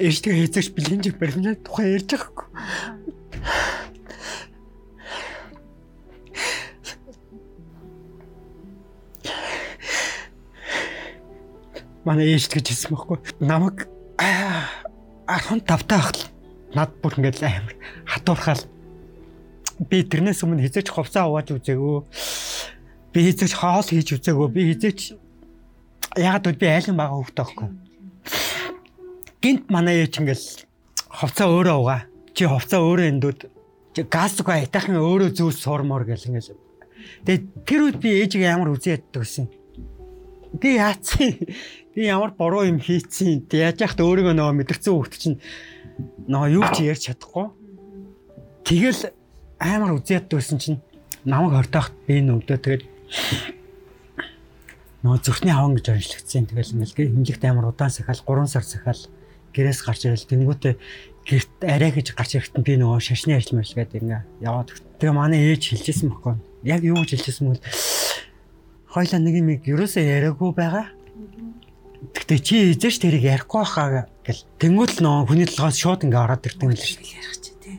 [0.00, 2.46] Эштэй хэзээч бэлгийн жиг баримжаа тухай ярьж байгаагүй.
[12.02, 13.18] Манай ээж гэж хэлсэн байхгүй.
[13.44, 13.86] Намайг
[14.18, 16.16] 15 таах
[16.72, 17.76] над бүр ингээд амар
[18.08, 18.64] хатуурхаал
[19.84, 21.98] би тэрнээс өмнө хизээч ховцоо аваад үзээгөө.
[23.12, 24.48] Би хизээч хоол хийж үзээгөө.
[24.48, 25.12] Би хизээч
[26.16, 27.68] ягаад гэвэл би айлын бага хөвгтэй байхгүй.
[29.40, 30.46] Гинт манай ээж ингээл
[31.08, 32.00] ховцоо өөрөө угаа.
[32.34, 33.40] Чи ховцоо өөрөө эндүүд
[33.94, 36.58] чи газгүй айтайхан өөрөө зүүс сурмор гэл ингээл.
[37.24, 39.46] Тэгээ тэр үед би ээжийг ямар үзээ яддаг гэсэн.
[40.60, 41.38] Би яатсан.
[41.94, 43.46] Би ямар буруу юм хийцэн.
[43.50, 45.38] Яаж яхад өөрийгөө нөгөө мэдэрсэн хөвгт чинь
[46.26, 47.46] нөгөө юу ч ярьж чадахгүй.
[48.66, 49.10] Тэгэл
[49.58, 50.78] амар үзээ яддаг гэсэн чинь
[51.24, 52.82] намайг хортоохт би нөгдөө тэгээд
[55.00, 56.44] нөгөө зүрхний хаван гэж онцлогдсон.
[56.50, 59.00] Тэгэл ингээл гэ- хэмлэгт амар удаан сахал 3 сар сахал
[59.56, 60.74] гэрээс гарч ирэл тэнгүүтээ
[61.24, 64.68] гэрт арай гэж гарч ирэхэд би нөгөө шашны ажил мэрлгээд ингээ яваад.
[65.00, 66.34] Тэгээ манай ээж хэлчихсэн байхгүй.
[66.68, 67.60] Яг юу гэж хэлчихсэн бэ?
[68.92, 70.86] Хойлоо нэг юм ерөөсөө яриаггүй байгаа.
[72.14, 74.44] Гэтэ чи эзэж тэрийг ярихгүй хаа гэл.
[74.60, 77.00] Тэнгүүт л нөгөө хүний толгоос шууд ингээ ороод ирдэг юм л шүү.
[77.04, 77.76] ярих чи тий.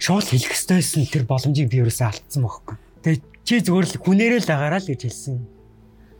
[0.00, 2.76] Шууд хэлэх ёстойсэн тэр боломжийг би ерөөсөө алдсан байхгүй.
[3.04, 5.36] Тэгээ чи зүгээр л хүнээрээ л агараа л гэж хэлсэн.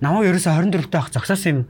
[0.01, 1.61] Намайг ерөөсөө 24 таах зогсоосон юм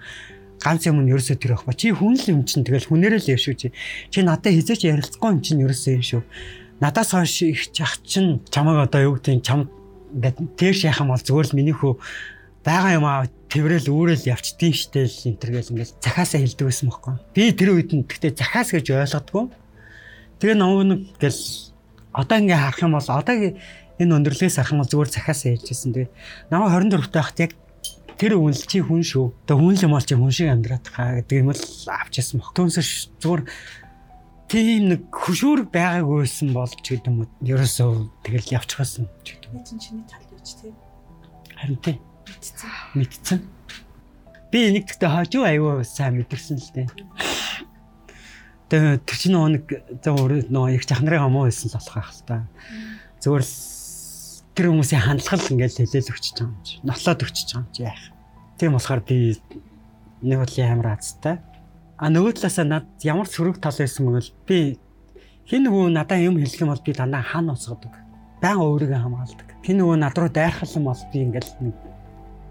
[0.60, 1.74] ганц юм нь ерөөсөө тэр байхгүй.
[1.78, 3.68] Чи хүн л юм чинь тэгэл хүнээрээ л яв шүү чи.
[4.10, 6.22] Чи надад хизээч ярилцахгүй юм чинь ерөөсөө юм шүү.
[6.82, 9.70] Надаас хойш их чах чинь чамайг одоо юу гэдэг чам
[10.14, 11.94] ингээд тэрш яхах юм бол зүгээр л миний хөө
[12.66, 16.86] байгаа юм аа тэрэл үүрэл явчдгийн штэ л энэ төр гэл ингээд захаасаа хэлдэг байсан
[16.90, 17.14] байхгүй.
[17.32, 19.48] Би тэр үед нь тэгтээ захаас гэж ойлгодгоо.
[20.42, 21.40] Тэгээ намайг нэг гэл
[22.12, 23.34] одоо ингээ харах юм бол одоо
[23.98, 25.92] энэ өндөрлөөс харах юм бол зүгээр захаасаа хэлжсэн.
[25.96, 26.10] Тэгээ
[26.52, 27.52] намайг 24 таахт яг
[28.18, 29.26] тэр үнэл чи хүн шүү.
[29.46, 32.50] Тэгээ хүн л юм бол чи хүн шиг амьдраад хаа гэдэг юм л авчихсан баг.
[32.58, 33.42] Түүнээс зүгээр
[34.50, 37.30] тийм нэг хөшүүрэг байгаагүйсэн болж гэдэг юм.
[37.46, 37.90] Ерөөсөө
[38.26, 39.62] тэгэл явчихсан ч гэдэг.
[39.62, 40.74] Чинь чиний тал юуч тий.
[41.54, 41.96] Харин тий
[42.28, 42.70] Мэдсэн.
[42.94, 43.40] мэдсэн.
[44.52, 46.88] Би нэг гэхдээ хожуу аюу сайн мэдэрсэн л дээ.
[48.68, 49.64] Тэр чинь нэг
[50.04, 52.36] зөв нөгөө их чахнарын хамуу байсан л болох байх л та.
[53.24, 53.52] Зүгээр л
[54.58, 56.82] тэр хүмүүсийн хандлага ингээл хэлээл өгч байгаа юм чи.
[56.82, 58.04] Нотлоод өгч байгаа юм чи яах.
[58.58, 59.38] Тийм болохоор би
[60.26, 61.38] нэг бодлын амар азтай.
[61.94, 64.58] А нөгөө талаасаа над ямар сөрөг тал байсан мөгөл би
[65.46, 67.94] хин нөгөө надаа юм хэлэх юм бол би дандаа хан уцгадаг.
[68.42, 69.48] Баян өөрийгөө хамгаалдаг.
[69.62, 71.76] Хин нөгөө над руу дайрхал юм бол би ингээл нэг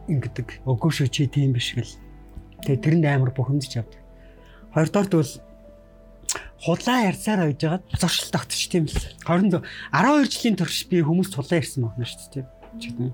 [0.07, 0.47] ингэдэг.
[0.63, 1.91] Шүү чи тийм биш гэл.
[2.63, 3.99] Тэгээ тэрэнд амар бухимдж явдаг.
[4.71, 5.31] Хоёрдоорт бол
[6.61, 8.97] худлаа ярьсаар байж байгаад зуршил тогтчих тийм л.
[9.25, 9.61] 22
[9.93, 12.45] 12 жилийн турш би хүмүүс худлаа ярьсан байна шүү дээ.
[12.81, 13.13] тийм.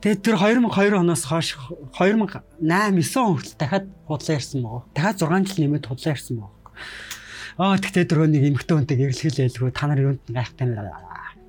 [0.00, 1.58] Тэгээд тэр 2002 оноос хойш
[1.98, 4.82] 2008 9 он хүртэл дахиад худлаа ярьсан байгаа.
[4.94, 6.54] Дахиад 6 жил нэмээд худлаа ярьсан байгаа.
[7.56, 10.92] Аа тэгтээ дөрөв нэг эмхтэн хүнтэй гэрлэхэлээлгүй та нар юунд гайхтай нэ.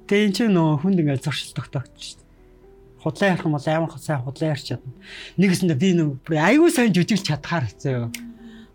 [0.07, 2.15] Тэгээ эн чинь нөө хүнд ингээд зуршил тогтоогч.
[3.03, 4.95] Худлаа ярих юм бол амар сайн худлаа ярьч чадна.
[5.35, 8.26] Нэгэсэндээ би нөө айгүй сайн жүжиглж чадхаар хэцээ.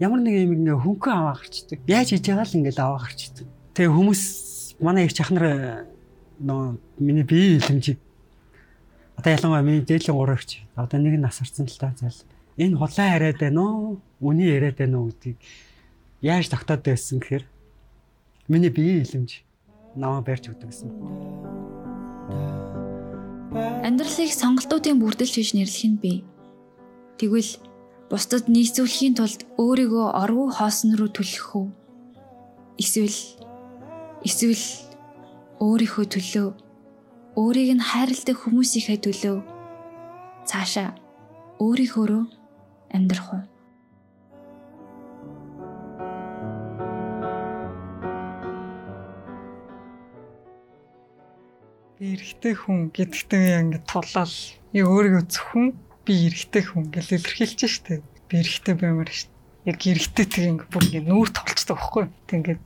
[0.02, 1.78] Ямар нэг юм ингээ хөнгөн аваа гарчдаг.
[1.86, 3.46] Яаж хийж байгаа л ингээд аваа гарчдаг.
[3.78, 4.22] Тэгээ хүмүүс
[4.82, 5.86] манай их чахнар
[6.42, 8.02] нөө миний бие хилэмжийг
[9.14, 12.18] одоо ялангуяа миний дээдлийн гуравч одоо нэг нь насарсан л та зал
[12.58, 15.38] энэ худлаа яриад байна уу үний яриад байна уу гэдгийг
[16.18, 17.46] яаж тогтоод байсан гэхээр
[18.50, 19.46] миний бие хилэмж
[19.94, 20.90] намаа барьж өгдөг гэсэн.
[23.86, 26.18] Амьдралыг сонголтуудын бүрдэл хийж нэрлэх нь бий.
[27.22, 27.70] Тэгвэл
[28.12, 31.68] бусдад нийцүүлэхийн тулд өөрийгөө оргуу хоосон руу түлхэх үү?
[32.76, 33.18] Эсвэл
[34.28, 34.64] эсвэл
[35.64, 36.48] өөрийнхөө төлөө
[37.40, 39.36] өөрийг нь хайрладаг хүмүүсийнхээ төлөө
[40.44, 40.92] цаашаа
[41.64, 42.24] өөрийнхөөрөө
[42.92, 43.42] амьдрах уу?
[51.96, 54.36] би эрэгтэй хүн гэдэгтээ ингээд тулаал
[54.76, 55.66] яг өөрийгөө зөвхөн
[56.02, 58.02] би эрэгтэй хүн гэж илэрхийлж штэ.
[58.26, 59.30] Би эрэгтэй баймаар штэ.
[59.70, 62.04] Яг эрэгтэй тэг ингээд бүр ингээд нүүр толцдог байхгүй.
[62.26, 62.62] Тэг ингээд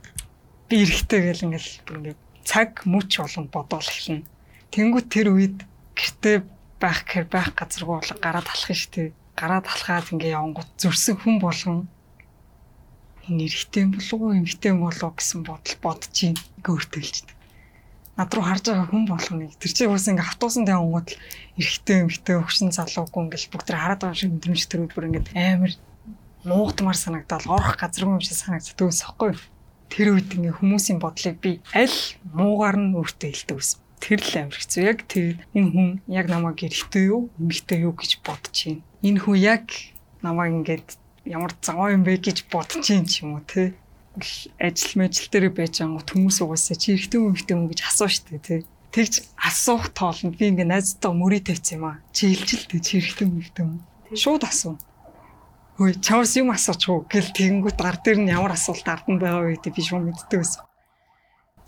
[0.69, 4.25] би эрэгтэй гэл ингээд ингээд цаг мөч болон бодоол эхэлнэ.
[4.73, 5.57] Тэнгуү тэр үед
[5.93, 6.37] гэртээ
[6.81, 9.13] байх гэхэр байх газаргүй бол гараад алах штэ.
[9.37, 11.85] Гараад алхаад ингээд явангууд зүрсэн хүн болгон
[13.29, 16.35] энэ эрэгтэй болов уу эмэгтэй болов гэсэн бодол бодож ийн.
[16.65, 17.36] Гөртөлждөг
[18.17, 19.53] над руу харж байгаа хүн болгоно.
[19.61, 21.17] Тэр чинь бас ингээ автобусан тавингууд л
[21.61, 25.71] эрэгтэй эмэгтэй хөвшин залуугүй ингээл бүгд тэр хараад байгаа шиг өдрөмж төрөв бүр ингээ амар
[26.41, 29.31] нуугтмар санагдал орох газаргүй юм шиг санагддаг ус хэвгүй.
[29.93, 31.99] Тэр үед ингээ хүмүүсийн бодлыг би аль
[32.33, 33.77] муугаар нь өөртөө хэлдэг ус.
[34.01, 34.81] Тэр л амар хэцүү.
[34.81, 38.81] Яг тэр энэ хүн яг намайг эрэгтэй юу, эмэгтэй юу гэж бодож байна.
[39.05, 39.65] Энэ хүн яг
[40.25, 40.87] намайг ингээд
[41.29, 43.77] ямар заваа юм бэ гэж бодож юм ч юм уу те
[44.59, 48.39] ажил мэжил дээр байж байгаа хүмүүс угаасаа чи эрэгтэй хүн ихтэй хүн гэж асуу штэ
[48.41, 48.59] тий.
[48.91, 52.01] Тэгж асуух тоолнд би ингээ найзтайгаа мөрий тавьсан юм аа.
[52.15, 53.79] Чи илжилтэй чи эрэгтэй хүн ихтэй хүн.
[54.15, 54.75] Шууд асуу.
[55.77, 59.61] Хөөе чамаас юм асуучих уу гэл тэгэнгүүт гар дээр нь ямар асуулт ардан байгаа вэ
[59.61, 60.63] гэдэг би шууд мэддэг байсан.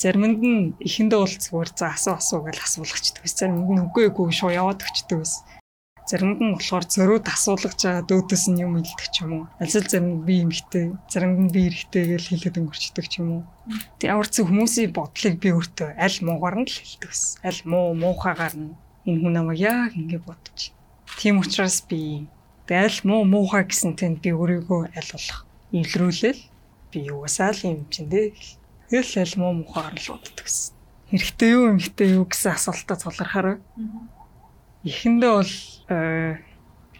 [0.01, 3.23] Заримд нь эхэндээ бол зүгээр за асуу асуу гэж асуулгачдаг.
[3.29, 5.58] Заримд нь үгүй үгүй шууд яваад өгчдөг байсан
[6.09, 9.45] заримд нь болохоор зөрүүд асуулгаж байгаа дөөдөөс нь юм илдэг ч юм уу.
[9.61, 13.43] Аль заримд би эмхтэй, заримд нь би эрэхтэй гэж хэлээд өнгөрчдөг ч юм уу.
[14.01, 17.37] Тэг ямар ч хүмүүсийн бодлыг би өөртөө аль муугаар нь л хэлдэг ус.
[17.45, 18.73] Аль муу муухагаар нь
[19.05, 20.73] энэ хүн намайг яг ингэ бодож.
[21.21, 22.25] Тийм учраас би
[22.73, 26.41] аль муу муухай гэсэн тэнд би өөрийгөө аль болох илрүүлэл
[26.89, 28.33] би юусаа л юм чин дээ.
[28.89, 30.73] Тэгэл аль муу муухагаар л боддог ус.
[31.13, 33.61] Хэрэгтэй юу эмхтэй юу гэсэн асуултаа тулгархаар.
[34.83, 35.53] Эхэндээ бол
[35.89, 36.37] Э,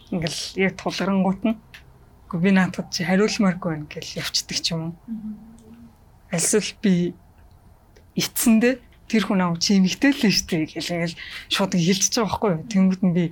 [0.10, 1.58] ингээл яг тулгарангуут нь
[2.34, 4.94] би наадад чи хариулмааргүй байна гэж явцдаг ч юм уу.
[6.34, 7.14] Альсвал би
[8.18, 11.22] эцсэндээ тэр хүн аа чи эмгтэй л штэ гэл ингээл
[11.54, 12.66] шууд хэлчихэж байгаа байхгүй юу.
[12.66, 13.26] Тэнгүүд нь би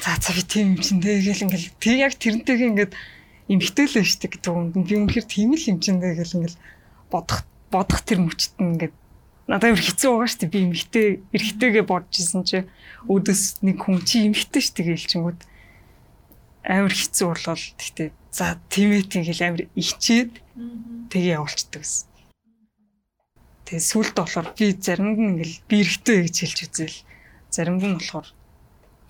[0.00, 2.92] за за би тийм юм чин тэгэл ингээл тэг яг тэрнтэйг ингээд
[3.52, 4.72] эмгтэй л штэ гэдэг юм.
[4.72, 6.60] Би үнэхээр тийм л юм чин дээ гэл ингээл
[7.12, 8.96] бодох бодох тэр мөчт нь ингээд
[9.48, 10.52] надад их хэцүү байгаа шүү дээ.
[10.52, 12.58] Би эмхтэй эргэтэйгээ бодож исэн чи
[13.08, 15.40] өөдөөс нэг хүн чи эмхтэй шүү дээ гэлчингүүд
[16.64, 17.64] амар хэцүү болол.
[17.76, 20.32] Тэгтээ за тиймээ тэгэл амар ичээд
[21.12, 22.08] тэгээ явуулчихдаг гэсэн.
[23.68, 26.98] Тэгээ сүулт болохоор би заримд нь ингээл би эргэтэй гэж хэлж үзэл.
[27.52, 28.28] Заримд нь болохоор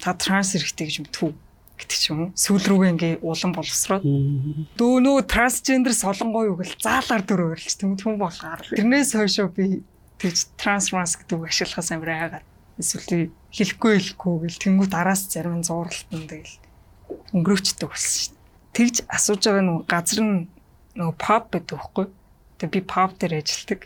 [0.02, 1.30] та транс эргэтэй гэж мэдтгүү
[1.78, 2.30] гэдэг ч юм уу.
[2.38, 4.02] Сүүл рүүгээ ингээ улан боловсроод
[4.78, 9.82] дөө нөө трансгендер солонгоо юу гэл заалаар дөрөөлж тэм хүн болохоор тэрнээс хойшоо би
[10.24, 12.10] тэгж трансформас гэдэг үг ашиглахаас амар
[12.40, 12.46] айгаад
[12.80, 16.56] эсвэл хэлэхгүй хэлэхгүй гэл тэнгуут араас зарим нь зууралтан тэгэл
[17.36, 18.42] өнгөрөөчдөг болсон дээ.
[18.74, 20.48] Тэгж асууж байгаа нэг газар нь
[20.98, 22.06] нөгөө pub гэдэг байхгүй.
[22.58, 23.80] Тэгээ би pub дээр ажилладаг.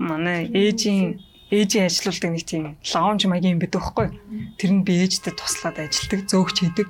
[0.00, 1.20] Манай ээжийн
[1.52, 4.08] ээжийн ажилуулдаг нэг тийм лаунж маягийн юм байдаг байхгүй.
[4.60, 6.88] Тэр нь би ээжтэй туслаад ажилладаг, зөөгч хийдэг.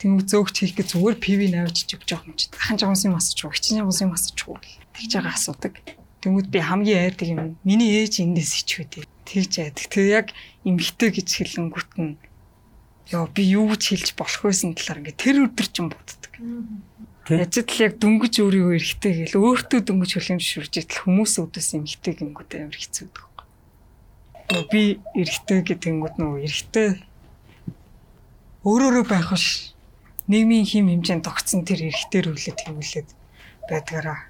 [0.00, 2.48] Тэнгүү зөөгч хийхдээ зүгээр пив навж чиг жоох юм чи.
[2.56, 4.60] Ахын жоонс юм асууж, жоонс юм асууж.
[4.96, 5.74] Тэгж байгаа асуудаг.
[6.18, 7.58] Тэнгүүд би хамгийн айдаг юм.
[7.62, 9.06] Миний ээж эндээс ичвэдээ.
[9.22, 9.86] Тэгж айдаг.
[9.86, 10.28] Тэгээ яг
[10.66, 12.18] эмгтэй гэж хэлэнгүүт нь
[13.14, 16.32] ёо би юу гэж хэлж болох байсан талаар ингээ тэр өдөр ч юм боддог.
[17.28, 22.14] Яжид л яг дөнгөж өөрийгөө эрэхтэй гэл өөртөө дөнгөж хөлөм шүрж идэл хүмүүс өдөөс эмгтэй
[22.20, 23.38] гингүүд амар хэцүү байдаг.
[24.72, 24.82] Би
[25.16, 26.88] эрэхтэй гэдэнгүүд нөө эрэхтэй
[28.64, 29.72] өөрөөрөө байх ш.
[30.28, 33.08] Нийгмийн хим хэмжээнд тогтсон тэр эрэхтэй рүүлээд хөвлөд
[33.68, 34.28] байдгаараа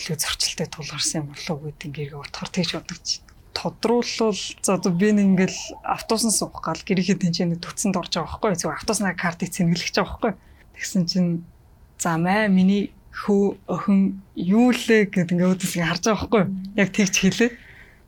[0.00, 3.08] илүү зөрчилтэй тулгарсан юм болов уу гэдэг ингээ утгаар тэгж бодогч.
[3.52, 8.56] Тодруулбал за одоо би нэг ингээл автобусан суух гал гэрийнхээ тэнцэнэ төцөнд орж байгаа байхгүй
[8.56, 10.32] зүгээр автобусны картыг цэнгэлж байгаа байхгүй.
[10.80, 11.30] Тэгсэн чинь
[12.00, 16.44] за маа миний хөө охин юу лээ гэдэг ингээд өөдөөс харж байгаа байхгүй?
[16.80, 17.50] Яг тэгж хэлээ.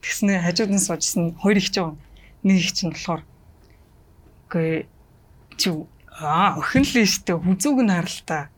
[0.01, 2.01] Тэгснэ хажууд нь суужсэн хоёр их ч байгаа.
[2.47, 3.23] Нэг их чинь болохоор
[4.53, 4.87] үгүй
[5.57, 5.69] чи
[6.21, 8.52] аа охин л штэ хүзүүг нь харалтаа.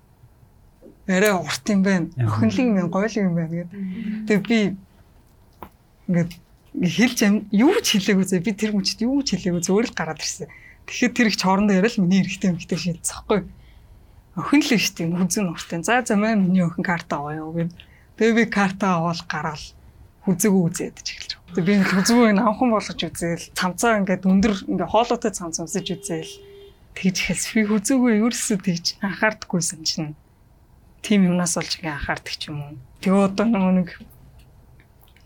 [1.07, 2.09] Арай урт юм байна.
[2.17, 3.81] Охинлын юм гойл юм байна гэдэг.
[4.29, 4.59] Тэгээ би
[6.09, 6.33] ингээд
[6.75, 7.19] хэлж
[7.53, 10.49] юу ч хэлээгүй зэ би тэр мөчд юу ч хэлээгүй зөвөр л гараад ирсэн.
[10.89, 13.41] Тэгэхэд тэр их чорондоо яриа л миний эрэгтэй эмэгтэй шийдсэхгүй.
[14.35, 15.85] Охин л шүү дээ хүзэн уртын.
[15.85, 17.71] За за маа миний охин карта аваа юу гэв.
[18.17, 19.65] Тэгээ би карта аваад гаргаал
[20.27, 21.33] хүзэг үзээд ч эхэлж.
[21.55, 26.33] Тэгээ би хүзүүг авхан болгож үзээл цамцаа ингээд өндөр ингээд хоолойтой цамц өмсөж үзээл
[26.99, 27.47] тэгж эхэлс.
[27.55, 30.17] Би хүзүүгөө ерөөсөө тэгж анхаардаггүйсэн чинь
[31.05, 32.75] тим юмнаас олж ингээ анхаардаг ч юм уу.
[33.05, 34.01] Тэгээ одоо нэг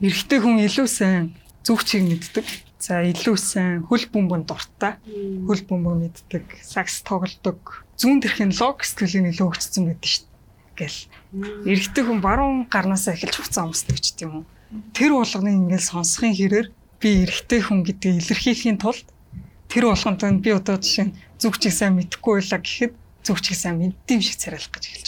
[0.02, 2.46] эрэгтэй хүн илүү сайн зүгчийг мэддэг.
[2.82, 4.98] За илүү сайн хөл бөмбөнд дуртай.
[5.46, 7.86] Хөл бөмбөг мэддэг, сакс тоглодог.
[7.98, 10.36] Зүүн төрхийн лог сэтгэлийн илүү хөгжсөн байдаг шүү дээ.
[10.78, 11.00] Гэл.
[11.66, 14.44] Эрэгтэй хүн баруун гарнаасаа эхэлж хуцаа өмсдөг ч тийм үү.
[14.94, 16.68] Тэр болгоныг ингээл сонсохын хэрээр
[17.02, 19.06] би эрэгтэй хүн гэдгийг илэрхийлэхийн тулд
[19.66, 24.36] тэр болгонд би одоо жишээ нь зүгчийг сайн мэдэхгүй байлаа гэхэд зүгчийг сайн мэддэм шиг
[24.40, 25.07] царайлах гэж эхэлж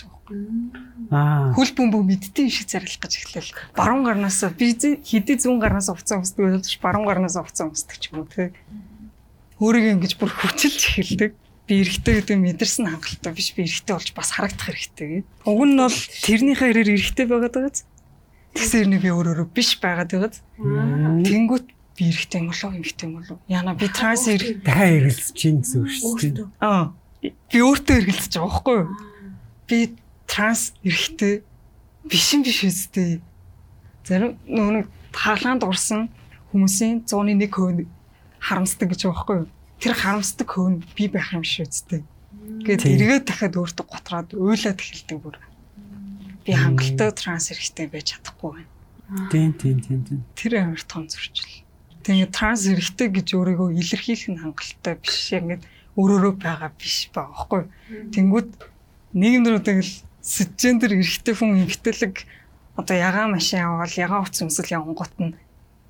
[1.11, 1.51] Аа.
[1.55, 3.51] хөл бөмбөг мэддэм шиг зарлах гэж эхлэв.
[3.75, 8.23] Баруун гарнаас би хэдий зүүн гарнаас уцаа өмсдөг байлж баруун гарнаас уцаа өмсдөг ч юм
[8.23, 8.55] уу те.
[9.59, 11.33] Өөрийгөө ингэж бүр хүчилж эхэлдэг.
[11.67, 15.27] Би эрэхтэй гэдэг мэдэрсэн хангалттай биш би эрэхтэй болж бас харагдах хэрэгтэй гээд.
[15.47, 17.81] Уг нь бол тэрнийхээ хэрээр эрэхтэй байгаад байгааз.
[18.55, 20.43] Тэгсэн хэрнээ би өөрөөрөө биш байгаад байгааз.
[20.59, 21.67] Тэнгүүт
[21.99, 23.39] би эрэхтэй юм болов эмхтэй юм болов.
[23.47, 26.49] Яна би транс эрэх дахиад эргэлзэж чинь гэсэн үг шүү дээ.
[26.63, 28.89] аа би өөртөө эргэлзэж байгаа байхгүй юу?
[29.69, 29.79] Би
[30.31, 31.43] транс эрэхтэй
[32.07, 33.19] биш юм биш үстэй.
[34.07, 36.07] Зарим нөгөө хаалгаанд урсан
[36.55, 37.91] хүмүүсийн 101%
[38.39, 39.49] харамсдаг гэж байгаа байхгүй юу?
[39.83, 42.07] Тэр харамсдаг хөв нь би байх юм шиг үстэй.
[42.63, 45.37] Гэт эргээд дахиад өөртөө готраад уйлаад эхэлдэг бүр.
[46.47, 48.71] Би хангалттай транс эрэхтэй байж чадахгүй байна.
[49.35, 50.21] Тийм тийм тийм тийм.
[50.39, 51.67] Тэр амар том зөрчил.
[52.07, 55.35] Тэгээ транс эрэхтэй гэж өөрийгөө илэрхийлэх нь хангалттай биш.
[55.35, 55.65] Яг ингээд
[55.99, 57.67] өөрөөрөө байгаа биш юу?
[58.15, 58.49] Тэнгүүд
[59.17, 62.15] нийгэмд тэгэл сэтжендэр эрэхтэй хүн эмхтэлэг
[62.77, 65.35] одоо ягаан машин аваад ягаан утас өмсөл явангууд нь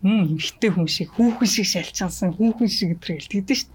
[0.03, 3.70] мм эмхтэй хүн шиг хүүхэн шиг шалчаасан хүүхэн шиг өдрөл тэгдэж шít.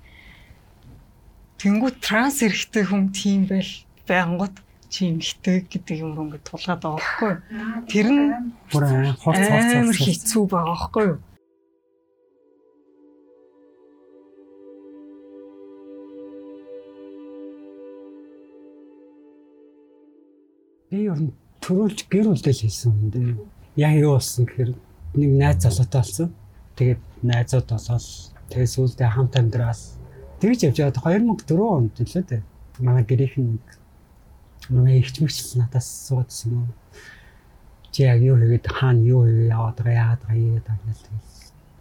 [1.62, 3.72] Тэнгүү транс эрэхтэй хүн тийм байл
[4.08, 4.56] байнгут
[4.90, 7.34] чи эмхтэй гэдэг юм ингээд тулгаад байгаа байхгүй?
[7.92, 8.24] Тэр нь
[8.72, 8.84] Бүр
[9.22, 10.00] хурц хурц.
[10.02, 11.20] хэцүү байгаа байхгүй юу?
[20.90, 21.34] Би ер нь
[21.66, 23.30] төрүүлж гэр бүлдэл хийсэн юм дээ.
[23.82, 24.72] Яг юу болсон гэхээр
[25.18, 26.30] нэг найз залуутай болсон.
[26.78, 28.08] Тэгээд найзууд болол
[28.54, 29.84] тэгээд сүүлдээ хамт амьдрал
[30.40, 31.00] тэгж явж байгаад
[31.50, 32.42] 2004 онд лээ дээ.
[32.86, 33.60] Манай гэрийнхэн
[34.70, 36.70] манай ихч мэгч надаас суудсан юм.
[37.92, 41.26] Чи яг юу хийгээд хаана юу хийгээд яваад байгаа яагаад байгаа л тэгээд.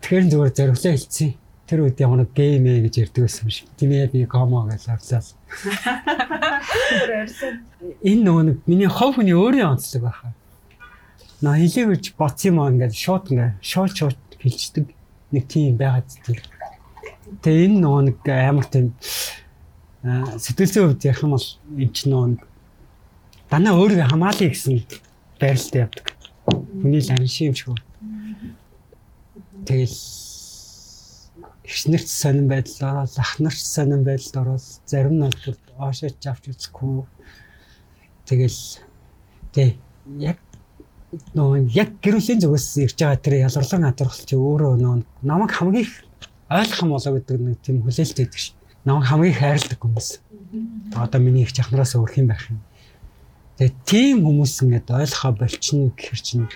[0.00, 1.30] Тэгэхээр зүгээр зориглоо хэлсэн.
[1.64, 3.68] Тэр үед яг нэг гейм ээ гэж ярьдаг байсан юм шиг.
[3.80, 5.24] Тимээ би комо гэж авлаа.
[8.04, 10.32] энэ нөгөө нэг миний хов хүний өөрийн онцлог байхаа.
[11.40, 14.92] На хэлээгэж боц юм аа ингээд шууд ингээд шууд шууд хэлцдэг
[15.32, 16.40] нэг тийм байгаад тийм.
[17.40, 18.92] Тэгээ энэ нөгөө нэг амар тийм
[20.04, 21.48] аа, сэтгэл зүйн хувьд ярих юм бол
[21.80, 22.42] энэ ч нөгөө нэг
[23.48, 24.84] данаа өөрийгөө хамгаалъя гэсэн
[25.40, 26.06] байралтай явдаг.
[26.80, 27.72] Хүний л анши юм шиг.
[29.64, 30.23] Тэгэл
[31.64, 37.04] ихнэрч сонирн байдал ороод ахнарч сонирн байдалд ороод зарим бол оошооч авч үзэхгүй
[38.24, 38.60] Тэгэл
[39.52, 39.76] тий
[40.16, 40.40] яг
[41.36, 45.92] нөө яг гэрүүлийн зүгээс ирж байгаа тэр ялгарлаг надрахл чи өөрөө нөө намайг хамгийн их
[46.48, 48.56] ойлгох юм болоо гэдэг нэг тийм хүлээлт өгдөг ш.
[48.88, 50.08] Намайг хамгийн их хайрладаг хүмүүс.
[50.96, 52.64] Одоо миний их чахнараас өөрх юм байх юм.
[53.60, 56.48] Тэгээ тийм хүмүүс ингээд ойлгохоо болчихно гэхэр чинь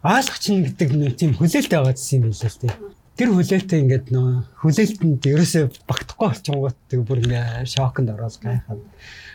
[0.00, 2.72] ойлгох чинь гэдэг нэг тийм хүлээлт байгаа юм билээ л тий.
[3.14, 8.82] Тэр хүлээлтээ ингээд нөө хүлээлтэнд ерөөсөө багтахгүй болчихгоот тэг бүр ингээд шоконд ороод гайхаад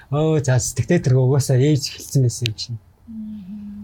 [0.10, 2.80] Өө за тэгтээ тэр угаасаа ээж хэлсэн байсан юм чинь.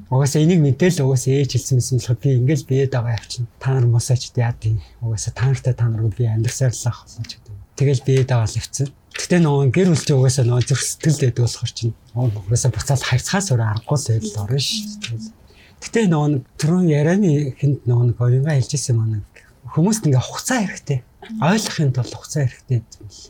[0.10, 3.46] Угаасаа энийг мэдээл угаасаа ээж хэлсэн байсан болохоор би ингээл биед байгаа явчихна.
[3.62, 4.82] Та нар мосаач яа тийм.
[5.06, 7.54] Угаасаа та нартай та нарыг би амьдрсаар л ах болно ч гэдэг.
[7.78, 8.90] Тэгэл биед байгаа л явцсан.
[9.14, 13.48] Гэтэ нөгөө гэр бүл чинь угаасаа нөгөө зүрх сэтгэл дэдэг болохоор чинь угаасаа буцаад харьцахаас
[13.54, 15.30] өөр аргагүй л байдал орно шүү.
[15.86, 19.22] Гэтэ нөгөө түрүүн ярианы хүнд нөгөө нэг оюунгаа хэлжсэн маань
[19.76, 21.00] хүмүүст ингээ хугацаа хэрэгтэй.
[21.44, 23.22] Ойлгохын тулд хугацаа хэрэгтэй юм л.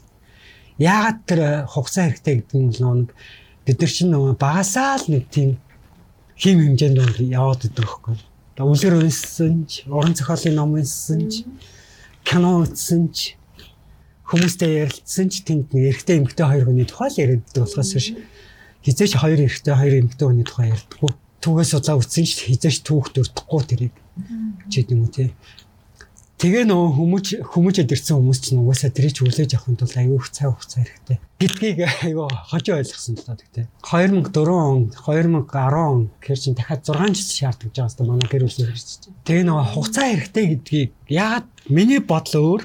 [0.78, 3.10] Яагаад тэр хугацаа хэрэгтэй гэдэг нь нэг
[3.66, 5.58] бид нар чинь нөгөө багасаа л нэг тийм
[6.38, 8.16] хим хэмжээнд бол яваад идэг хөхгүй.
[8.56, 11.44] Одоо үлгэр унссан ч, уран зохиолын ном унссан ч,
[12.24, 13.36] кино үзсэн ч,
[14.30, 18.08] хүмүүстэй ярилцсан ч тэнд нэг эрэгтэй эмэгтэй хоёр хүний тухай л яриад болохоос биш
[18.86, 21.12] хизээч хоёр эрэгтэй хоёр эмэгтэй хүний тухай ярьдаггүй.
[21.42, 23.96] Түүгээс удаа үтсэн ч хизээч түүх дурдахгүй тэрийг
[24.70, 25.30] ч гэдэг юм уу тий.
[26.46, 30.46] Тэгээ нөгөө хүмүүж хүмүүжэд ирсэн хүмүүс ч нугасаа тэрийг хүлээж авахын тулд аюу их цай
[30.46, 31.18] хугацаа хэрэгтэй.
[31.42, 33.66] Гэдгийг аюу хожоо ойлгосон л доо тий.
[33.82, 35.42] 2004 он 2010
[35.74, 39.26] он гэхэр чинь дахиад 6 жил шаарддаг жаа хэвээр манай гэр бүл хэрэгжиж байна.
[39.26, 42.62] Тэгээ нөгөө хугацаа хэрэгтэй гэдгийг яагаад миний бодол өөр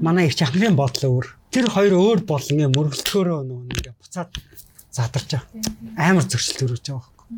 [0.00, 1.26] манай их чахмын бодол өөр.
[1.52, 4.32] Тэр хоёр өөр бол ингээ мөргөлтөөрөө нөгөө ингээ буцаад
[4.96, 6.08] задарч байгаа.
[6.08, 7.28] Амар зөрчил төрөж байгаа байхгүй.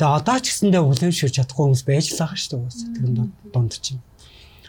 [0.00, 2.96] Тэгээ одоо ч гэсэндээ хүлээмжшүүлж чадахгүй хүмүүс байж л байгаа шүү дээ.
[2.96, 4.00] Тэр донд чинь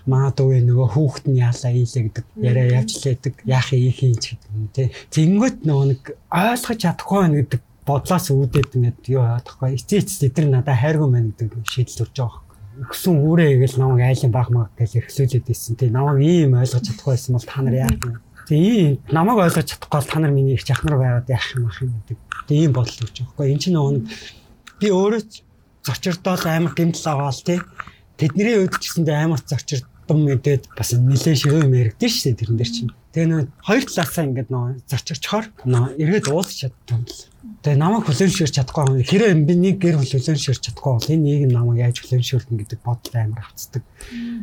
[0.06, 4.52] магадгүй нөгөө хүүхэд нь яалаа ийлээ гэдэг яриа явж лээдэг яах ийх юм ч гэдэг
[4.54, 4.88] юм тий.
[5.12, 10.48] Тэнгөт нөгөө нэг ойлгож чадахгүй байна гэдэг бодлоос үүдээд ингээд юу яадахгүй эцээ эцээ тэр
[10.50, 12.46] надад хайргүй мэн гэдэг шийдэл төрж байгаа
[12.76, 15.90] өгсөн үүрээ гэл намайг айлын баг маг гэж эрхлүүлээд ирсэн тий.
[15.90, 18.20] Намайг ийм ойлгож чадахгүй байсан бол та нар яах вэ?
[18.52, 21.96] Ийм намайг ойлгож чадахгүй бол та нар миний их чахнар байгаад яах юм ах юм
[21.96, 22.18] гэдэг.
[22.52, 23.52] Тэгээ ийм бодол өгч байгаа байхгүй.
[23.56, 23.94] Энд чинь нөгөө
[24.82, 25.22] би өөрөө
[25.88, 27.60] зочирдоод амар гэмтэл аваал тий.
[28.20, 32.40] Тэдний үед ч гэсэндээ амар зочирд дум мэдээд бас нилээ ширүү юм яригдэн шүү дээ
[32.40, 32.92] тэрэн дээр чинь.
[33.16, 37.24] Тэгээ нөө хоёр талаасаа ингээд нөө зарчирчхоор нөө эргээд уулзч чадсан юм л.
[37.64, 39.02] Тэгээ намайг хүлээншэрч чадахгүй юм.
[39.08, 43.42] Хэрэг би нэг гэр хүлээншэрч чадахгүй бол энэ нэг намайг яаж хүлээншүүлнэ гэдэг бодол амар
[43.48, 43.84] авцдаг.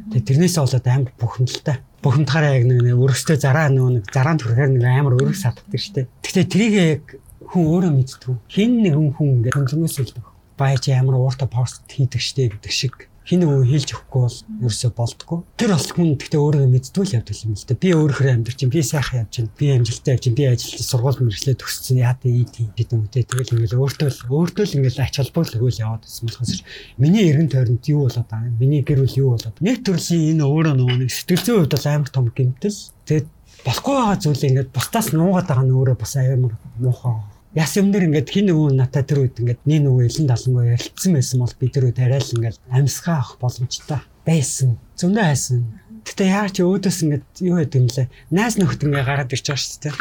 [0.08, 1.76] Тэгээ тэрнээсээ болоод амар бухимдалтай.
[2.00, 6.06] Бухимдахаараа яг нэг өргөстэй зараа нэг зараан төрхээр нэг амар өргөс сатдаг шүү дээ.
[6.24, 7.04] Гэхдээ тэрийг яг
[7.52, 8.40] хүн өөрөө мэддэг.
[8.48, 10.26] Хин нэгэн хүн ингээд хөндлөнөөс үлдэх.
[10.56, 15.38] Баяж амар уурта пост хийдэг штэ гэдэг шиг хин нөгөө хэлж өгөхгүй бол ерөөсөө болдгоо.
[15.56, 17.74] Тэр бол хүн гэхдээ өөрөө мэддгүй л явдаг юм л да.
[17.80, 21.20] Би өөрөөр амьдарч чинь би сайхан явж чинь би амжилттай явж чинь би ажилтаа сургууль
[21.24, 23.24] мэрэгчлээ төгссөн яа тий тийм гэдэг юм те.
[23.24, 26.60] Тэгэл ингээл өөртөө л өөртөө л ингээл ач холбогдол өгөөл яваад байсан болохоос
[27.00, 28.56] миний эргэн тойронд юу болоод байгаа юм?
[28.60, 29.56] Миний гэр бүл юу болоод?
[29.64, 32.80] Нэг төрлийн энэ өөрөө нөгөө нэг сэтгэл зүйн хувьд бол амар том гэмтэл.
[33.08, 33.28] Тэгээд
[33.64, 38.32] болохгүй байгаа зүйлээ ингээд бусдаас нуугаад байгаа нь өөрөө бас амар муухай яс юмнэр ингээд
[38.32, 41.84] хин нөгөө натаа тэр үед ингээд нэг нөгөө элен талангуу ярилцсан байсан бол би тэр
[41.88, 44.80] үед арай л ингээд амьсгаа авах боломжтой байсан.
[44.96, 45.60] Зөндөө хайсан.
[46.02, 48.08] Гэтэ яа ч өөдөөс ингээд юу яд юм лээ.
[48.32, 49.96] Найз нөхд ингээд гараад ирж байгаа шүү дээ.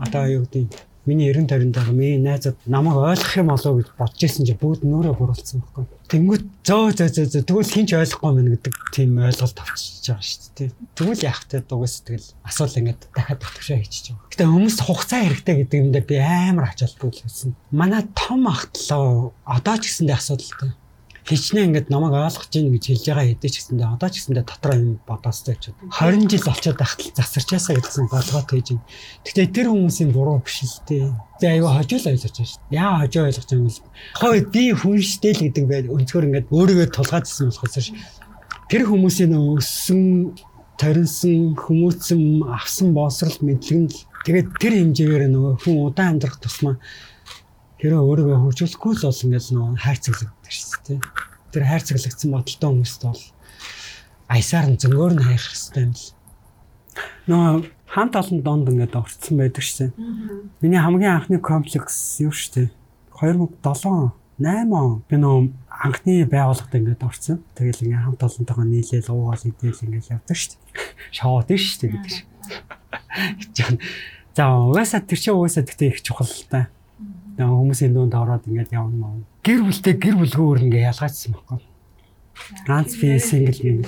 [0.00, 4.22] Одоо юу гэдэг миний 90 50 байгаа миний найзууд намайг ойлгох юм болоо гэж бодож
[4.24, 5.84] исэн чи бүгд нөрөө буруулсан байхгүй.
[6.08, 10.52] Тэнгүүт зөө зөө зөө зөө тэгвэл хинч ойлгохгүй мэн гэдэг тийм ойлголт авчиж байгаа шүү
[10.56, 10.70] дээ.
[10.96, 14.30] Тэгвэл яах вэ дугаас тэгэл асуул ингээд дахиад төвшөө хийчихэж байгаа.
[14.32, 17.50] Гэтэ хүмүүс хугацаа хэрэгтэй гэдэг юм дээр би амар ачаалбгүй л байсан.
[17.70, 20.72] Манай том ахтлаа одоо ч гэсэндээ асуудалтай
[21.28, 24.76] хичнээн ингээд намайг ойлгож гин гэж хэлж байгаа хэдий ч гэсэндээ одоо ч гэсэндээ дотроо
[24.80, 28.84] юм бодоостой ч 20 жил болчиход ахтал засарчаасаа гэсэн болгоод хийж байна.
[29.28, 31.12] Гэхдээ тэр хүмүүсийн буруу биш л дээ.
[31.38, 32.64] Тэгээ аюу хожил ойлгож байна шүү.
[32.72, 33.76] Яа хожоо ойлгож юм бэ?
[34.18, 37.92] Хөөе би хүн штэй л гэдэг байл өнцгөр ингээд өөрийгөө тулгаажсан болохоос
[38.68, 40.36] тэр хүмүүсийн өссөн
[40.76, 43.88] таринсан хүмүүцэн авсан боосрал мэдлэг нь
[44.28, 46.76] тэгээд тэр хэмжээгээр нөгөө хүн удаан амьдрах тусмаа
[47.78, 51.00] хэрэг өөрийгөө хөгжүүлэхгүй л бол ингээд нөгөө хайрцаглагддаг шүү дээ.
[51.54, 53.22] Тэр хайрцаглагдсан бодолтой хүмүүст бол
[54.26, 56.06] аясаар нь зөнгөөр нь хайх хэрэгтэй юм л.
[57.30, 57.54] Нөгөө
[57.86, 59.94] хамт олон донд ингээд орцсон байдаг шээ.
[60.58, 62.74] Миний хамгийн анхны комплекс юу шээ.
[63.14, 67.46] 2007 8 он би нөгөө анхны байгууллагад ингээд орсон.
[67.54, 70.66] Тэгэл ингээд хамт олонтойгоо нийлээл уугаал идээл ингээд явдаг шүү дээ.
[71.16, 72.26] Шоуд шүү дээ гэдэг шиг.
[74.34, 76.70] За угаасаа тэр чинь угаасаа тэгтээ их чухал л та
[77.46, 79.24] хүмүүсийн дунд ороод ингээд явна мөн.
[79.46, 81.58] Гэр бүлтэй гэр бүлгөөр ингээд ялгаачсан байхгүй.
[82.66, 83.78] Ганц би сингл юм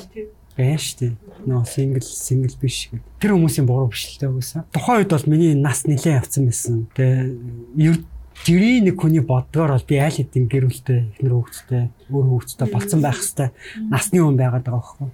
[0.54, 1.12] байна шүү дээ.
[1.48, 2.90] Нөө сингл сингл биш.
[3.18, 4.70] Тэр хүмүүсийн буруу биш л дээ үгүйсэн.
[4.70, 6.86] Тухайн үед бол миний нас нэлээд явцсан байсан.
[6.94, 7.98] Тэгээ
[8.44, 13.00] жирийн нэг хүний боддгоор бол би аль хэдийн гэр бүлтэй эхнэр хүүхэдтэй өөр хүүхэдтэй болцсон
[13.04, 13.52] байх хэвээр
[13.92, 15.08] насны хүн байгаад байгаа байхгүй.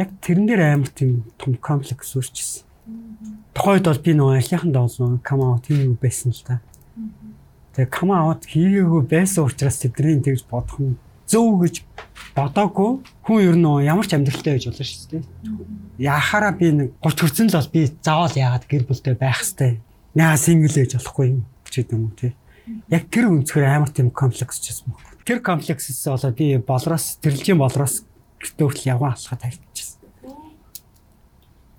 [0.00, 2.64] Яг тэрэн дээр амар тийм том комплекс үүсчихсэн.
[3.52, 6.64] Тухайн үед бол би нөгөө ажлынхандаа бол come out хийв байсан л та.
[7.72, 11.80] Тэгээ come out хийгээгүй байсан учраас тэдний тэгж бодох нь зөв гэж
[12.36, 15.24] бодоогүй хүн ер нь ямар ч амьдралтай байж болно шүү дээ.
[16.04, 19.80] Яхаараа би нэг 30 хүрсэн л бол би заавал яагаад гэр бүлтэй байх хэвээр.
[20.20, 22.32] Яа сингл ээж болохгүй юм ч гэдэг юм уу тий.
[22.92, 24.92] Яг тэр өнцгөр амар тийм комплекс ч юм.
[25.24, 28.04] Тэр комплексээс болоод би болроос тэрэлжийн болроос
[28.36, 30.04] гэртөөл яваа алхаад тавьчихсан.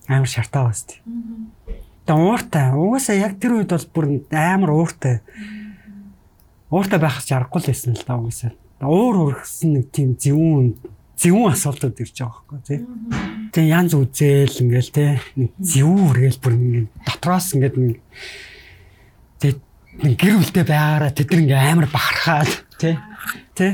[0.09, 1.05] Амар шартаа бас тий.
[2.09, 2.73] Тэгээ ууртай.
[2.73, 5.21] Угаасаа яг тэр үед бол бүр амар ууртай
[6.73, 8.51] ууртай байх чаргагүй л байсан л да угсаа.
[8.81, 10.73] Уур ургасан нэг тийм зөвүүн
[11.13, 12.79] зөвүүн асуултууд ирж байгаа байхгүй тий.
[13.53, 15.09] Тэгээ янз үзээл ингээл тий
[15.61, 17.97] зөвүүн үргээл бүр ингээд дотроос ингээд нэг
[19.37, 19.51] тий
[20.01, 22.51] нэг гэр бүлтэй байгаараа тэд нэг амар бахархаад
[22.81, 22.97] тий
[23.53, 23.71] тий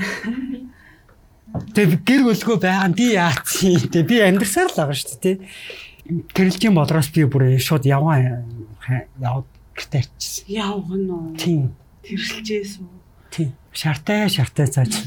[1.50, 5.22] Тэгээ гэр бүлгөө байгаа нь би яац юм те би амьдсаар л байгаа шүү дээ
[5.24, 5.36] тий.
[6.36, 8.45] Тэрэлжийн бодроос би бүр шууд яваа
[9.18, 10.45] яваад гэртээ арчсан.
[10.45, 11.34] Явах нь уу.
[11.41, 11.74] Тийм.
[12.10, 12.89] Тэршилжээс үү?
[13.30, 13.53] Тийм.
[13.70, 15.05] Шартай шартай цааш.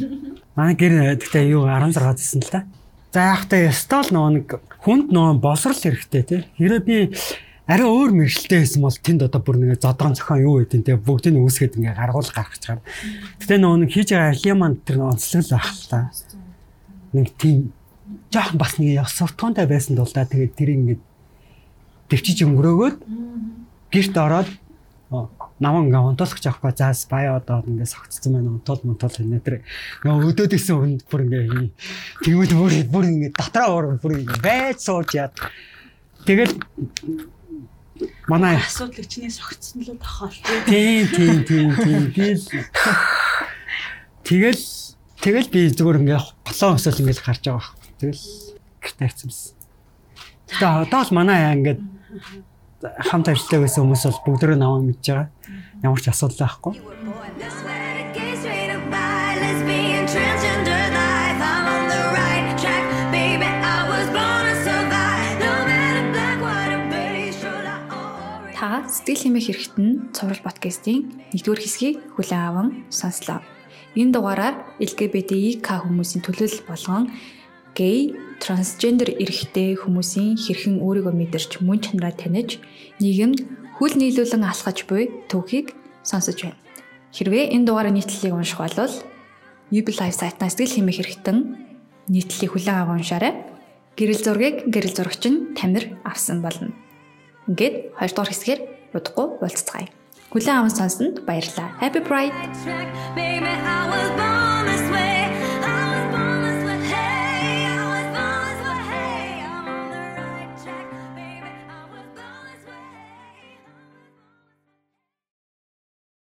[0.54, 2.64] Манай гэр гэхдээ юу 16 гэсэн л та.
[3.10, 4.48] За яг та ястал нөгөө нэг
[4.86, 6.40] хүнд нөгөө босрал хэрэгтэй тий.
[6.56, 7.10] Хэрэв би
[7.66, 11.34] арай өөр мэрэгчлээ байсан бол тэнд одоо бүр нэг зодгон зохион юу гэдэг те бүгдийг
[11.34, 12.80] нь үүсгээд ингээ гаргуул гаргаж чаар.
[13.42, 16.00] Гэтэ нөгөө нэг хийж байгаа алиман тэр онцлог л ах л та.
[17.12, 17.74] Нэг тийм
[18.32, 21.02] жоохон бас нэг суртахуунтай байсан тул да тэгээд тэр ингээд
[22.08, 22.96] төвчиж өнгөрөөгөөд
[23.92, 24.48] гэрт ороод
[25.62, 29.62] намаа ингээ унтуулах жаахгүй заас баяа одоо ингээ согцсон байна унтуул мунтуул хийнэ тэр
[30.02, 31.70] ингээ өдөөд исэн хүнд бүр ингээ
[32.26, 35.38] тэгвэл бүр бүр ингээ дотроо уур бүр ингээ байж сууж яад.
[36.26, 36.58] Тэгэл
[38.26, 40.34] манай асуудлыг чиний согцсон л тохиол.
[40.66, 42.42] Тийм тийм тийм тийм тэгэл
[44.26, 44.62] тэгэл
[45.22, 47.70] тэгэл би зүгээр ингээ голоо өсөл ингээ гарч байгаа.
[48.02, 48.22] Тэгэл
[48.82, 49.30] гэртээ хайцсан
[50.52, 51.80] Тэгээ одоо л манай ингээд
[52.82, 55.28] хамт ажилладаг байсан хүмүүс бол бүгдөө намайг мэдж байгаа.
[55.86, 56.74] Ямар ч асуудал байхгүй.
[68.62, 70.98] Та сэтгэл хэмээх хэрэгтэн цуврал подкастын
[71.34, 73.42] нэгдүгээр хэсгийг хүлээн аван сонслоо.
[73.94, 77.10] Энэ дугаараар LGBTQ хүмүүсийн төлөөлөл болгон
[77.74, 82.60] гей, трансгендер эрэгтэй хүмүүсийн хэрхэн өөрийгөө мэдэрч мөн чанараа таних
[83.00, 83.38] нийгэмд
[83.78, 85.72] хүл нийлүүлэн алхаж буй түүхийг
[86.02, 86.58] сонсож байна.
[87.12, 88.92] Хэрвээ энэ дугаараа нийтлэлийг унших бол
[89.72, 91.38] UB Live сайтнаас сэтгэл хэмээх хэрэгтэн
[92.12, 93.32] нийтлэлийг хүлээн аван уншаарай.
[93.96, 96.72] Гэрэл зургийг гэрэл зурагч нь Тамир авсан болно.
[97.48, 98.60] Ингээд 2 дугаар хэсгээр
[98.96, 99.88] удахгүй уулзцгаая.
[100.32, 101.76] Хүлээн аван сонсонд баярлалаа.
[101.80, 102.36] Happy Pride.
[103.16, 104.51] Baby, I was born.